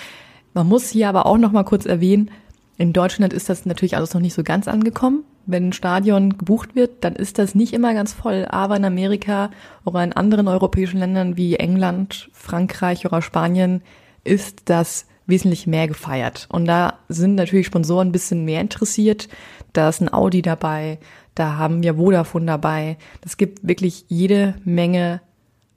Man 0.53 0.67
muss 0.67 0.89
hier 0.89 1.09
aber 1.09 1.25
auch 1.25 1.37
noch 1.37 1.51
mal 1.51 1.63
kurz 1.63 1.85
erwähnen, 1.85 2.31
in 2.77 2.93
Deutschland 2.93 3.33
ist 3.33 3.49
das 3.49 3.65
natürlich 3.65 3.97
alles 3.97 4.13
noch 4.13 4.21
nicht 4.21 4.35
so 4.35 4.43
ganz 4.43 4.67
angekommen. 4.67 5.23
Wenn 5.47 5.69
ein 5.69 5.73
Stadion 5.73 6.37
gebucht 6.37 6.75
wird, 6.75 7.03
dann 7.03 7.15
ist 7.15 7.39
das 7.39 7.55
nicht 7.55 7.73
immer 7.73 7.93
ganz 7.95 8.13
voll. 8.13 8.45
Aber 8.49 8.77
in 8.77 8.85
Amerika 8.85 9.49
oder 9.83 10.03
in 10.03 10.13
anderen 10.13 10.47
europäischen 10.47 10.99
Ländern 10.99 11.37
wie 11.37 11.55
England, 11.55 12.29
Frankreich 12.33 13.05
oder 13.05 13.23
Spanien 13.23 13.81
ist 14.23 14.69
das 14.69 15.07
wesentlich 15.27 15.67
mehr 15.67 15.87
gefeiert. 15.87 16.47
Und 16.49 16.65
da 16.65 16.99
sind 17.09 17.35
natürlich 17.35 17.67
Sponsoren 17.67 18.09
ein 18.09 18.11
bisschen 18.13 18.45
mehr 18.45 18.61
interessiert. 18.61 19.27
Da 19.73 19.89
ist 19.89 20.01
ein 20.01 20.11
Audi 20.11 20.41
dabei, 20.41 20.99
da 21.35 21.57
haben 21.57 21.83
wir 21.83 21.95
Vodafone 21.95 22.45
dabei. 22.45 22.97
Es 23.23 23.37
gibt 23.37 23.67
wirklich 23.67 24.05
jede 24.07 24.55
Menge 24.63 25.21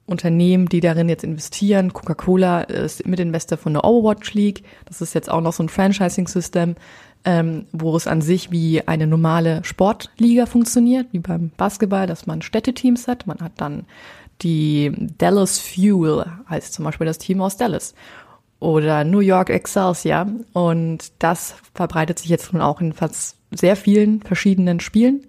Unternehmen, 0.05 0.67
die 0.67 0.79
darin 0.79 1.09
jetzt 1.09 1.23
investieren. 1.23 1.93
Coca-Cola 1.93 2.61
ist 2.61 3.05
Mitinvestor 3.07 3.57
von 3.57 3.73
der 3.73 3.83
Overwatch 3.83 4.33
League. 4.33 4.63
Das 4.85 5.01
ist 5.01 5.13
jetzt 5.13 5.29
auch 5.29 5.41
noch 5.41 5.53
so 5.53 5.63
ein 5.63 5.69
Franchising-System, 5.69 6.75
ähm, 7.23 7.65
wo 7.71 7.95
es 7.95 8.07
an 8.07 8.21
sich 8.21 8.51
wie 8.51 8.87
eine 8.87 9.07
normale 9.07 9.63
Sportliga 9.63 10.47
funktioniert, 10.47 11.07
wie 11.11 11.19
beim 11.19 11.51
Basketball, 11.55 12.07
dass 12.07 12.25
man 12.25 12.41
Städteteams 12.41 13.07
hat. 13.07 13.27
Man 13.27 13.39
hat 13.39 13.53
dann 13.57 13.85
die 14.41 14.91
Dallas 15.17 15.59
Fuel, 15.59 16.25
heißt 16.49 16.73
zum 16.73 16.85
Beispiel 16.85 17.07
das 17.07 17.19
Team 17.19 17.41
aus 17.41 17.57
Dallas. 17.57 17.93
Oder 18.61 19.03
New 19.03 19.19
York 19.19 19.49
Excelsior. 19.49 20.27
Und 20.53 21.11
das 21.19 21.55
verbreitet 21.73 22.19
sich 22.19 22.29
jetzt 22.29 22.53
nun 22.53 22.61
auch 22.61 22.79
in 22.79 22.93
fast 22.93 23.35
sehr 23.51 23.75
vielen 23.75 24.21
verschiedenen 24.21 24.79
Spielen, 24.79 25.25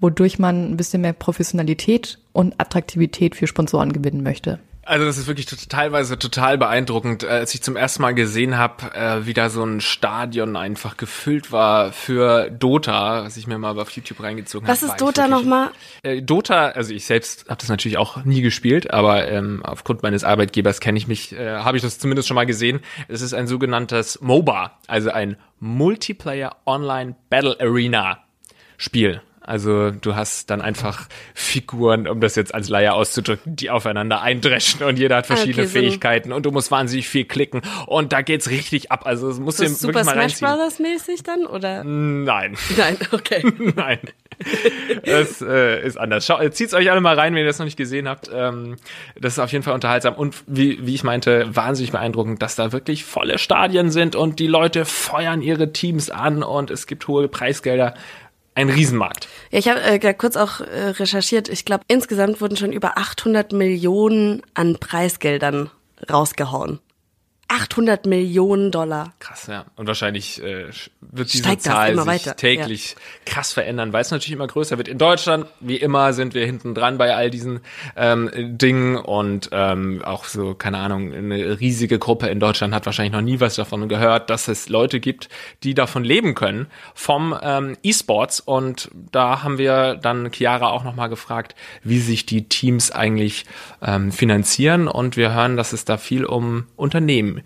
wodurch 0.00 0.38
man 0.38 0.70
ein 0.70 0.76
bisschen 0.78 1.02
mehr 1.02 1.12
Professionalität 1.12 2.18
und 2.32 2.58
Attraktivität 2.58 3.34
für 3.34 3.46
Sponsoren 3.46 3.92
gewinnen 3.92 4.22
möchte. 4.22 4.60
Also 4.90 5.06
das 5.06 5.18
ist 5.18 5.28
wirklich 5.28 5.46
teilweise 5.46 6.18
total 6.18 6.58
beeindruckend, 6.58 7.22
äh, 7.22 7.28
als 7.28 7.54
ich 7.54 7.62
zum 7.62 7.76
ersten 7.76 8.02
Mal 8.02 8.12
gesehen 8.12 8.58
habe, 8.58 8.92
äh, 8.92 9.24
wie 9.24 9.34
da 9.34 9.48
so 9.48 9.62
ein 9.62 9.80
Stadion 9.80 10.56
einfach 10.56 10.96
gefüllt 10.96 11.52
war 11.52 11.92
für 11.92 12.50
Dota, 12.50 13.22
was 13.22 13.36
ich 13.36 13.46
mir 13.46 13.56
mal 13.56 13.78
auf 13.78 13.90
YouTube 13.90 14.20
reingezogen 14.20 14.66
habe. 14.66 14.76
Was 14.76 14.82
ist 14.82 15.00
Dota 15.00 15.28
nochmal? 15.28 15.70
Äh, 16.02 16.22
Dota, 16.22 16.70
also 16.70 16.92
ich 16.92 17.06
selbst 17.06 17.48
habe 17.48 17.60
das 17.60 17.68
natürlich 17.68 17.98
auch 17.98 18.24
nie 18.24 18.42
gespielt, 18.42 18.90
aber 18.90 19.28
ähm, 19.28 19.62
aufgrund 19.64 20.02
meines 20.02 20.24
Arbeitgebers 20.24 20.80
kenne 20.80 20.98
ich 20.98 21.06
mich, 21.06 21.34
äh, 21.34 21.58
habe 21.58 21.76
ich 21.76 21.84
das 21.84 22.00
zumindest 22.00 22.26
schon 22.26 22.34
mal 22.34 22.46
gesehen. 22.46 22.80
Es 23.06 23.22
ist 23.22 23.32
ein 23.32 23.46
sogenanntes 23.46 24.20
MOBA, 24.20 24.76
also 24.88 25.12
ein 25.12 25.36
Multiplayer 25.60 26.56
Online 26.66 27.14
Battle 27.28 27.56
Arena 27.60 28.24
Spiel. 28.76 29.22
Also 29.50 29.90
du 29.90 30.14
hast 30.14 30.48
dann 30.48 30.60
einfach 30.60 31.08
Figuren, 31.34 32.06
um 32.06 32.20
das 32.20 32.36
jetzt 32.36 32.54
als 32.54 32.68
Laie 32.68 32.92
auszudrücken, 32.92 33.56
die 33.56 33.68
aufeinander 33.68 34.22
eindreschen 34.22 34.84
und 34.84 34.96
jeder 34.96 35.16
hat 35.16 35.24
ah, 35.24 35.34
verschiedene 35.34 35.64
okay, 35.64 35.80
Fähigkeiten 35.80 36.32
und 36.32 36.46
du 36.46 36.52
musst 36.52 36.70
wahnsinnig 36.70 37.08
viel 37.08 37.24
klicken 37.24 37.60
und 37.86 38.12
da 38.12 38.22
geht's 38.22 38.48
richtig 38.48 38.92
ab. 38.92 39.06
Also 39.06 39.28
es 39.28 39.40
muss 39.40 39.56
so 39.56 39.66
Super 39.66 39.94
wirklich 39.94 40.14
mal 40.14 40.30
Smash. 40.30 40.38
Brothers 40.38 40.78
mäßig 40.78 41.24
dann 41.24 41.46
oder? 41.46 41.82
Nein. 41.82 42.56
Nein, 42.76 42.96
okay. 43.10 43.44
Nein. 43.74 43.98
Das 45.04 45.42
äh, 45.42 45.84
ist 45.84 45.98
anders. 45.98 46.24
Schau, 46.24 46.48
zieht's 46.50 46.72
euch 46.72 46.88
alle 46.88 47.00
mal 47.00 47.18
rein, 47.18 47.34
wenn 47.34 47.40
ihr 47.40 47.46
das 47.46 47.58
noch 47.58 47.66
nicht 47.66 47.76
gesehen 47.76 48.08
habt. 48.08 48.30
Ähm, 48.32 48.76
das 49.18 49.32
ist 49.32 49.38
auf 49.40 49.50
jeden 49.50 49.64
Fall 49.64 49.74
unterhaltsam 49.74 50.14
und 50.14 50.44
wie, 50.46 50.86
wie 50.86 50.94
ich 50.94 51.02
meinte, 51.02 51.48
wahnsinnig 51.52 51.90
beeindruckend, 51.90 52.40
dass 52.40 52.54
da 52.54 52.70
wirklich 52.70 53.04
volle 53.04 53.36
Stadien 53.38 53.90
sind 53.90 54.14
und 54.14 54.38
die 54.38 54.46
Leute 54.46 54.84
feuern 54.84 55.42
ihre 55.42 55.72
Teams 55.72 56.08
an 56.08 56.44
und 56.44 56.70
es 56.70 56.86
gibt 56.86 57.08
hohe 57.08 57.26
Preisgelder 57.26 57.94
ein 58.60 58.70
Riesenmarkt. 58.70 59.28
Ja, 59.50 59.58
ich 59.58 59.68
habe 59.68 59.82
äh, 59.82 60.14
kurz 60.14 60.36
auch 60.36 60.60
äh, 60.60 60.90
recherchiert. 60.90 61.48
Ich 61.48 61.64
glaube, 61.64 61.84
insgesamt 61.88 62.40
wurden 62.40 62.56
schon 62.56 62.72
über 62.72 62.98
800 62.98 63.52
Millionen 63.52 64.42
an 64.54 64.76
Preisgeldern 64.78 65.70
rausgehauen. 66.10 66.80
800 67.52 68.06
Millionen 68.06 68.70
Dollar. 68.70 69.12
Krass, 69.18 69.48
ja. 69.48 69.64
Und 69.74 69.88
wahrscheinlich 69.88 70.40
äh, 70.40 70.66
wird 71.00 71.32
diese 71.32 71.42
Steigt 71.42 71.62
Zahl 71.62 71.96
sich 71.96 72.06
weiter. 72.06 72.36
täglich 72.36 72.92
ja. 72.92 73.32
krass 73.32 73.52
verändern, 73.52 73.92
weil 73.92 74.02
es 74.02 74.12
natürlich 74.12 74.30
immer 74.30 74.46
größer 74.46 74.78
wird. 74.78 74.86
In 74.86 74.98
Deutschland, 74.98 75.46
wie 75.58 75.76
immer, 75.76 76.12
sind 76.12 76.34
wir 76.34 76.46
hinten 76.46 76.76
dran 76.76 76.96
bei 76.96 77.12
all 77.16 77.28
diesen 77.28 77.58
ähm, 77.96 78.30
Dingen 78.56 78.96
und 78.96 79.48
ähm, 79.50 80.00
auch 80.04 80.26
so, 80.26 80.54
keine 80.54 80.78
Ahnung, 80.78 81.12
eine 81.12 81.58
riesige 81.58 81.98
Gruppe 81.98 82.28
in 82.28 82.38
Deutschland 82.38 82.72
hat 82.72 82.86
wahrscheinlich 82.86 83.14
noch 83.14 83.20
nie 83.20 83.40
was 83.40 83.56
davon 83.56 83.88
gehört, 83.88 84.30
dass 84.30 84.46
es 84.46 84.68
Leute 84.68 85.00
gibt, 85.00 85.28
die 85.64 85.74
davon 85.74 86.04
leben 86.04 86.36
können, 86.36 86.68
vom 86.94 87.36
ähm, 87.42 87.76
E-Sports. 87.82 88.38
Und 88.38 88.92
da 89.10 89.42
haben 89.42 89.58
wir 89.58 89.96
dann 89.96 90.30
Chiara 90.32 90.70
auch 90.70 90.84
nochmal 90.84 91.08
gefragt, 91.08 91.56
wie 91.82 91.98
sich 91.98 92.26
die 92.26 92.48
Teams 92.48 92.92
eigentlich 92.92 93.44
ähm, 93.82 94.12
finanzieren. 94.12 94.86
Und 94.86 95.16
wir 95.16 95.34
hören, 95.34 95.56
dass 95.56 95.72
es 95.72 95.84
da 95.84 95.96
viel 95.96 96.24
um 96.24 96.68
Unternehmen 96.76 97.39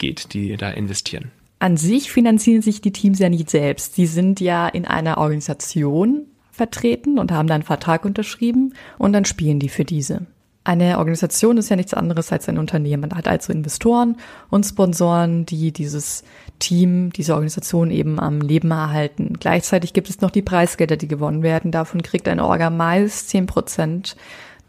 geht, 0.00 0.34
die 0.34 0.56
da 0.56 0.70
investieren. 0.70 1.30
An 1.60 1.76
sich 1.76 2.10
finanzieren 2.10 2.62
sich 2.62 2.80
die 2.80 2.90
Teams 2.90 3.20
ja 3.20 3.28
nicht 3.28 3.50
selbst. 3.50 3.94
Sie 3.94 4.06
sind 4.06 4.40
ja 4.40 4.66
in 4.66 4.86
einer 4.86 5.18
Organisation 5.18 6.26
vertreten 6.50 7.18
und 7.18 7.30
haben 7.30 7.46
dann 7.46 7.56
einen 7.56 7.62
Vertrag 7.62 8.04
unterschrieben 8.04 8.74
und 8.98 9.12
dann 9.12 9.24
spielen 9.24 9.60
die 9.60 9.68
für 9.68 9.84
diese. 9.84 10.26
Eine 10.62 10.98
Organisation 10.98 11.56
ist 11.56 11.70
ja 11.70 11.76
nichts 11.76 11.94
anderes 11.94 12.32
als 12.32 12.48
ein 12.48 12.58
Unternehmen. 12.58 13.02
Man 13.08 13.14
hat 13.16 13.28
also 13.28 13.52
Investoren 13.52 14.16
und 14.50 14.64
Sponsoren, 14.64 15.46
die 15.46 15.72
dieses 15.72 16.22
Team, 16.58 17.12
diese 17.14 17.32
Organisation 17.32 17.90
eben 17.90 18.20
am 18.20 18.40
Leben 18.40 18.70
erhalten. 18.70 19.38
Gleichzeitig 19.40 19.94
gibt 19.94 20.10
es 20.10 20.20
noch 20.20 20.30
die 20.30 20.42
Preisgelder, 20.42 20.96
die 20.96 21.08
gewonnen 21.08 21.42
werden. 21.42 21.72
Davon 21.72 22.02
kriegt 22.02 22.28
ein 22.28 22.40
Orga 22.40 22.68
meist 22.68 23.30
zehn 23.30 23.46
Prozent. 23.46 24.16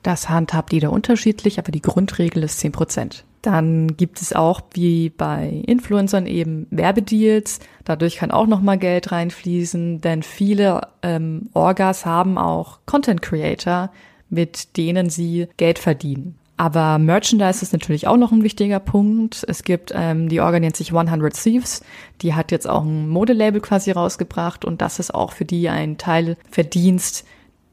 Das 0.01 0.29
handhabt 0.29 0.71
jeder 0.71 0.91
unterschiedlich, 0.91 1.59
aber 1.59 1.71
die 1.71 1.81
Grundregel 1.81 2.43
ist 2.43 2.59
zehn 2.59 2.71
Prozent. 2.71 3.25
Dann 3.41 3.97
gibt 3.97 4.21
es 4.21 4.33
auch 4.33 4.61
wie 4.73 5.09
bei 5.09 5.63
Influencern 5.65 6.27
eben 6.27 6.67
Werbedeals. 6.69 7.59
Dadurch 7.85 8.17
kann 8.17 8.31
auch 8.31 8.45
nochmal 8.45 8.77
Geld 8.77 9.11
reinfließen, 9.11 10.01
denn 10.01 10.21
viele 10.21 10.81
ähm, 11.01 11.49
Orgas 11.53 12.05
haben 12.05 12.37
auch 12.37 12.79
Content 12.85 13.21
Creator, 13.21 13.91
mit 14.29 14.77
denen 14.77 15.09
sie 15.09 15.47
Geld 15.57 15.79
verdienen. 15.79 16.37
Aber 16.61 16.99
Merchandise 16.99 17.63
ist 17.63 17.73
natürlich 17.73 18.07
auch 18.07 18.17
noch 18.17 18.31
ein 18.31 18.43
wichtiger 18.43 18.79
Punkt. 18.79 19.43
Es 19.47 19.63
gibt, 19.63 19.91
ähm, 19.95 20.29
die 20.29 20.41
Orga 20.41 20.59
nennt 20.59 20.75
sich 20.75 20.93
100 20.93 21.33
Thieves. 21.33 21.83
Die 22.21 22.35
hat 22.35 22.51
jetzt 22.51 22.69
auch 22.69 22.83
ein 22.83 23.09
Modelabel 23.09 23.61
quasi 23.61 23.89
rausgebracht 23.89 24.63
und 24.63 24.79
das 24.79 24.99
ist 24.99 25.15
auch 25.15 25.31
für 25.31 25.45
die 25.45 25.69
ein 25.69 25.97
Teil 25.97 26.37
Verdienst, 26.51 27.25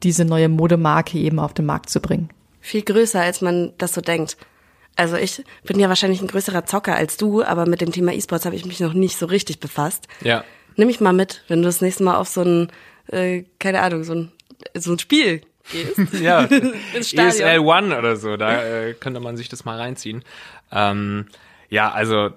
diese 0.03 0.25
neue 0.25 0.49
Modemarke 0.49 1.19
eben 1.19 1.39
auf 1.39 1.53
den 1.53 1.67
Markt 1.67 1.91
zu 1.91 2.01
bringen. 2.01 2.31
Viel 2.63 2.81
größer, 2.81 3.21
als 3.21 3.43
man 3.43 3.75
das 3.77 3.93
so 3.93 4.01
denkt. 4.01 4.39
Also 4.99 5.17
ich 5.17 5.45
bin 5.63 5.79
ja 5.79 5.89
wahrscheinlich 5.89 6.21
ein 6.21 6.27
größerer 6.27 6.67
Zocker 6.67 6.97
als 6.97 7.17
du, 7.17 7.45
aber 7.45 7.67
mit 7.67 7.81
dem 7.81 7.93
Thema 7.93 8.13
E-Sports 8.13 8.45
habe 8.45 8.57
ich 8.57 8.67
mich 8.67 8.81
noch 8.81 8.95
nicht 8.95 9.17
so 9.17 9.27
richtig 9.27 9.61
befasst. 9.61 10.09
Ja. 10.23 10.43
Nimm 10.75 10.89
mich 10.89 10.99
mal 10.99 11.13
mit, 11.13 11.45
wenn 11.47 11.63
du 11.63 11.67
das 11.67 11.81
nächste 11.81 12.03
Mal 12.03 12.17
auf 12.17 12.27
so 12.27 12.43
ein, 12.43 12.73
äh, 13.07 13.45
keine 13.61 13.81
Ahnung, 13.83 14.03
so 14.03 14.15
ein, 14.15 14.33
so 14.75 14.91
ein 14.91 14.99
Spiel 14.99 15.43
gehst. 15.71 16.13
ja, 16.21 16.49
ESL 16.95 17.61
One 17.61 17.97
oder 17.97 18.17
so, 18.17 18.37
da 18.37 18.65
äh, 18.65 18.95
könnte 18.95 19.21
man 19.21 19.37
sich 19.37 19.49
das 19.49 19.65
mal 19.65 19.79
reinziehen. 19.79 20.25
Ähm, 20.73 21.27
ja, 21.69 21.93
also 21.93 22.31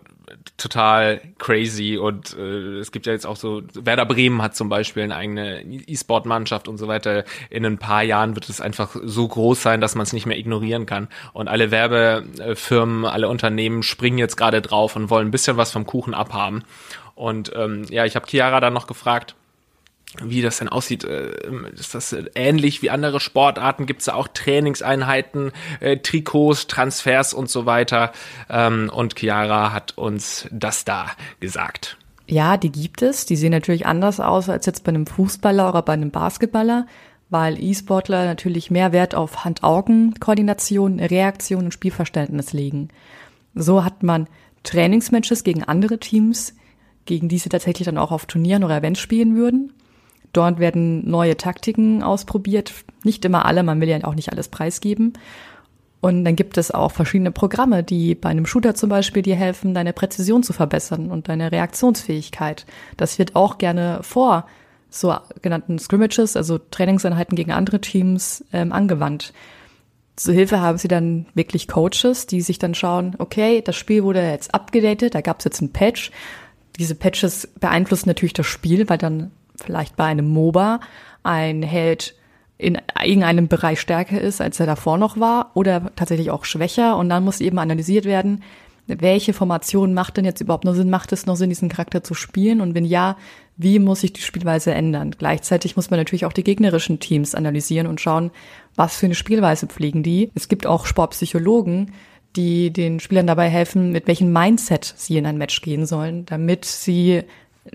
total 0.57 1.21
crazy 1.37 1.97
und 1.97 2.35
äh, 2.37 2.79
es 2.79 2.91
gibt 2.91 3.05
ja 3.05 3.13
jetzt 3.13 3.25
auch 3.25 3.35
so, 3.35 3.61
Werder 3.73 4.05
Bremen 4.05 4.41
hat 4.41 4.55
zum 4.55 4.69
Beispiel 4.69 5.03
eine 5.03 5.15
eigene 5.15 5.63
E-Sport-Mannschaft 5.63 6.67
und 6.67 6.77
so 6.77 6.87
weiter. 6.87 7.23
In 7.49 7.65
ein 7.65 7.77
paar 7.77 8.03
Jahren 8.03 8.35
wird 8.35 8.49
es 8.49 8.61
einfach 8.61 8.95
so 9.03 9.27
groß 9.27 9.61
sein, 9.61 9.81
dass 9.81 9.95
man 9.95 10.03
es 10.03 10.13
nicht 10.13 10.25
mehr 10.25 10.37
ignorieren 10.37 10.85
kann. 10.85 11.07
Und 11.33 11.47
alle 11.47 11.71
Werbefirmen, 11.71 13.05
alle 13.05 13.29
Unternehmen 13.29 13.83
springen 13.83 14.17
jetzt 14.17 14.37
gerade 14.37 14.61
drauf 14.61 14.95
und 14.95 15.09
wollen 15.09 15.27
ein 15.27 15.31
bisschen 15.31 15.57
was 15.57 15.71
vom 15.71 15.85
Kuchen 15.85 16.13
abhaben. 16.13 16.63
Und 17.15 17.51
ähm, 17.55 17.85
ja, 17.89 18.05
ich 18.05 18.15
habe 18.15 18.27
Chiara 18.27 18.59
dann 18.59 18.73
noch 18.73 18.87
gefragt, 18.87 19.35
wie 20.21 20.41
das 20.41 20.57
denn 20.57 20.69
aussieht. 20.69 21.03
Äh, 21.03 21.31
ist 21.73 21.95
das 21.95 22.15
ähnlich 22.35 22.81
wie 22.81 22.89
andere 22.89 23.19
Sportarten? 23.19 23.85
Gibt 23.85 24.01
es 24.01 24.05
da 24.05 24.13
auch 24.13 24.27
Trainingseinheiten, 24.27 25.51
äh, 25.79 25.97
Trikots, 25.97 26.67
Transfers 26.67 27.33
und 27.33 27.49
so 27.49 27.65
weiter? 27.65 28.11
Ähm, 28.49 28.91
und 28.93 29.17
Chiara 29.17 29.71
hat 29.71 29.97
uns 29.97 30.47
das 30.51 30.85
da 30.85 31.11
gesagt. 31.39 31.97
Ja, 32.27 32.57
die 32.57 32.71
gibt 32.71 33.01
es. 33.01 33.25
Die 33.25 33.35
sehen 33.35 33.51
natürlich 33.51 33.85
anders 33.85 34.19
aus 34.19 34.49
als 34.49 34.65
jetzt 34.65 34.83
bei 34.83 34.89
einem 34.89 35.05
Fußballer 35.05 35.69
oder 35.69 35.81
bei 35.81 35.93
einem 35.93 36.11
Basketballer, 36.11 36.87
weil 37.29 37.61
E-Sportler 37.61 38.25
natürlich 38.25 38.71
mehr 38.71 38.91
Wert 38.91 39.15
auf 39.15 39.43
Hand-Augen-Koordination, 39.43 40.99
Reaktion 40.99 41.65
und 41.65 41.73
Spielverständnis 41.73 42.53
legen. 42.53 42.89
So 43.53 43.83
hat 43.83 44.03
man 44.03 44.27
Trainingsmatches 44.63 45.43
gegen 45.43 45.63
andere 45.63 45.99
Teams, 45.99 46.55
gegen 47.05 47.29
die 47.29 47.37
sie 47.37 47.49
tatsächlich 47.49 47.85
dann 47.85 47.97
auch 47.97 48.11
auf 48.11 48.25
Turnieren 48.25 48.63
oder 48.63 48.77
Events 48.77 48.99
spielen 48.99 49.35
würden. 49.35 49.73
Dort 50.33 50.59
werden 50.59 51.09
neue 51.09 51.37
Taktiken 51.37 52.03
ausprobiert. 52.03 52.73
Nicht 53.03 53.25
immer 53.25 53.45
alle, 53.45 53.63
man 53.63 53.81
will 53.81 53.89
ja 53.89 54.03
auch 54.03 54.15
nicht 54.15 54.31
alles 54.31 54.47
preisgeben. 54.47 55.13
Und 56.01 56.25
dann 56.25 56.35
gibt 56.35 56.57
es 56.57 56.71
auch 56.71 56.91
verschiedene 56.91 57.31
Programme, 57.31 57.83
die 57.83 58.15
bei 58.15 58.29
einem 58.29 58.47
Shooter 58.47 58.73
zum 58.73 58.89
Beispiel 58.89 59.21
dir 59.21 59.35
helfen, 59.35 59.75
deine 59.75 59.93
Präzision 59.93 60.41
zu 60.41 60.51
verbessern 60.51 61.11
und 61.11 61.29
deine 61.29 61.51
Reaktionsfähigkeit. 61.51 62.65
Das 62.97 63.19
wird 63.19 63.35
auch 63.35 63.59
gerne 63.59 63.99
vor 64.01 64.47
so 64.89 65.15
genannten 65.41 65.77
Scrimmages, 65.77 66.35
also 66.35 66.57
Trainingseinheiten 66.57 67.35
gegen 67.35 67.51
andere 67.51 67.79
Teams, 67.79 68.43
ähm, 68.51 68.71
angewandt. 68.71 69.31
Zur 70.15 70.33
Hilfe 70.33 70.59
haben 70.59 70.77
sie 70.77 70.87
dann 70.87 71.27
wirklich 71.33 71.67
Coaches, 71.67 72.25
die 72.27 72.41
sich 72.41 72.59
dann 72.59 72.75
schauen, 72.75 73.15
okay, 73.17 73.61
das 73.61 73.75
Spiel 73.75 74.03
wurde 74.03 74.21
jetzt 74.21 74.53
abgedatet, 74.53 75.15
da 75.15 75.21
gab 75.21 75.39
es 75.39 75.45
jetzt 75.45 75.61
einen 75.61 75.71
Patch. 75.71 76.11
Diese 76.77 76.95
Patches 76.95 77.47
beeinflussen 77.59 78.09
natürlich 78.09 78.33
das 78.33 78.47
Spiel, 78.47 78.89
weil 78.89 78.97
dann 78.97 79.31
vielleicht 79.63 79.95
bei 79.95 80.05
einem 80.05 80.27
MOBA 80.27 80.79
ein 81.23 81.63
Held 81.63 82.15
in 82.57 82.77
irgendeinem 83.03 83.47
Bereich 83.47 83.81
stärker 83.81 84.21
ist, 84.21 84.39
als 84.39 84.59
er 84.59 84.67
davor 84.67 84.97
noch 84.97 85.19
war, 85.19 85.51
oder 85.55 85.91
tatsächlich 85.95 86.29
auch 86.29 86.45
schwächer. 86.45 86.95
Und 86.97 87.09
dann 87.09 87.23
muss 87.23 87.41
eben 87.41 87.57
analysiert 87.57 88.05
werden, 88.05 88.43
welche 88.87 89.33
Formation 89.33 89.93
macht 89.93 90.17
denn 90.17 90.25
jetzt 90.25 90.41
überhaupt 90.41 90.65
noch 90.65 90.73
Sinn? 90.73 90.89
Macht 90.89 91.11
es 91.11 91.25
noch 91.25 91.35
Sinn, 91.35 91.49
diesen 91.49 91.69
Charakter 91.69 92.03
zu 92.03 92.13
spielen? 92.13 92.61
Und 92.61 92.75
wenn 92.75 92.85
ja, 92.85 93.17
wie 93.57 93.79
muss 93.79 94.01
sich 94.01 94.13
die 94.13 94.21
Spielweise 94.21 94.73
ändern? 94.73 95.11
Gleichzeitig 95.17 95.75
muss 95.75 95.89
man 95.89 95.99
natürlich 95.99 96.25
auch 96.25 96.33
die 96.33 96.43
gegnerischen 96.43 96.99
Teams 96.99 97.35
analysieren 97.35 97.87
und 97.87 98.01
schauen, 98.01 98.31
was 98.75 98.97
für 98.97 99.05
eine 99.05 99.15
Spielweise 99.15 99.67
pflegen 99.67 100.03
die. 100.03 100.31
Es 100.35 100.47
gibt 100.47 100.65
auch 100.65 100.85
Sportpsychologen, 100.85 101.93
die 102.35 102.71
den 102.71 102.99
Spielern 102.99 103.27
dabei 103.27 103.49
helfen, 103.49 103.91
mit 103.91 104.07
welchem 104.07 104.31
Mindset 104.31 104.93
sie 104.97 105.17
in 105.17 105.25
ein 105.25 105.37
Match 105.37 105.61
gehen 105.61 105.85
sollen, 105.85 106.25
damit 106.25 106.65
sie 106.65 107.23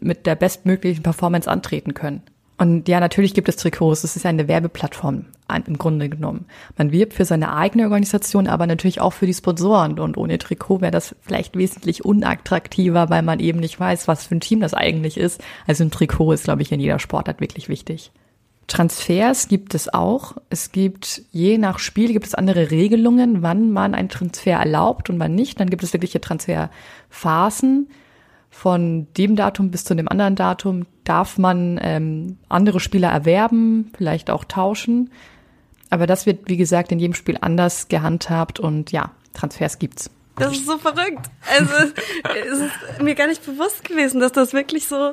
mit 0.01 0.27
der 0.27 0.35
bestmöglichen 0.35 1.03
Performance 1.03 1.51
antreten 1.51 1.95
können. 1.95 2.23
Und 2.59 2.89
ja, 2.89 3.01
natürlich 3.01 3.35
gibt 3.35 3.49
es 3.49 3.57
Trikots. 3.57 4.03
Es 4.03 4.17
ist 4.17 4.25
eine 4.25 4.49
Werbeplattform 4.49 5.27
im 5.67 5.79
Grunde 5.79 6.09
genommen. 6.09 6.47
Man 6.77 6.91
wirbt 6.91 7.13
für 7.13 7.25
seine 7.25 7.55
eigene 7.55 7.85
Organisation, 7.85 8.47
aber 8.47 8.67
natürlich 8.67 9.01
auch 9.01 9.13
für 9.13 9.27
die 9.27 9.35
Sponsoren. 9.35 9.99
Und 9.99 10.17
ohne 10.17 10.39
Trikot 10.39 10.81
wäre 10.81 10.91
das 10.91 11.15
vielleicht 11.21 11.57
wesentlich 11.57 12.05
unattraktiver, 12.05 13.11
weil 13.11 13.23
man 13.23 13.41
eben 13.41 13.61
nicht 13.61 13.79
weiß, 13.79 14.09
was 14.09 14.27
für 14.27 14.37
ein 14.37 14.41
Team 14.41 14.61
das 14.61 14.75
eigentlich 14.75 15.19
ist. 15.19 15.43
Also 15.67 15.85
ein 15.85 15.91
Trikot 15.91 16.33
ist, 16.33 16.45
glaube 16.45 16.63
ich, 16.63 16.73
in 16.73 16.81
jeder 16.81 16.99
Sportart 16.99 17.41
wirklich 17.41 17.69
wichtig. 17.69 18.11
Transfers 18.67 19.49
gibt 19.49 19.75
es 19.75 19.93
auch. 19.93 20.37
Es 20.51 20.73
gibt 20.73 21.23
je 21.31 21.59
nach 21.59 21.79
Spiel 21.79 22.13
gibt 22.13 22.27
es 22.27 22.35
andere 22.35 22.71
Regelungen, 22.71 23.43
wann 23.43 23.71
man 23.71 23.95
einen 23.95 24.09
Transfer 24.09 24.59
erlaubt 24.59 25.11
und 25.11 25.21
wann 25.21 25.35
nicht. 25.35 25.61
Dann 25.61 25.71
gibt 25.71 25.83
es 25.85 25.93
wirkliche 25.93 26.21
Transferphasen. 26.21 27.89
Von 28.59 29.07
dem 29.19 29.37
Datum 29.37 29.71
bis 29.71 29.85
zu 29.85 29.95
dem 29.95 30.09
anderen 30.09 30.35
Datum 30.35 30.87
darf 31.05 31.37
man 31.37 31.79
ähm, 31.83 32.39
andere 32.49 32.81
Spieler 32.81 33.09
erwerben, 33.11 33.93
vielleicht 33.99 34.31
auch 34.31 34.45
tauschen. 34.45 35.11
Aber 35.91 36.07
das 36.07 36.25
wird, 36.25 36.49
wie 36.49 36.57
gesagt, 36.57 36.91
in 36.91 36.99
jedem 36.99 37.13
Spiel 37.13 37.37
anders 37.39 37.89
gehandhabt 37.89 38.59
und 38.59 38.93
ja, 38.93 39.11
Transfers 39.35 39.79
gibt's. 39.79 40.09
Das 40.37 40.53
ist 40.53 40.65
so 40.65 40.79
verrückt. 40.79 41.27
Also 41.59 41.73
es 42.51 42.59
ist 42.61 43.03
mir 43.03 43.15
gar 43.15 43.27
nicht 43.27 43.45
bewusst 43.45 43.85
gewesen, 43.85 44.21
dass 44.21 44.33
das 44.33 44.55
wirklich 44.55 44.89
so, 44.89 45.13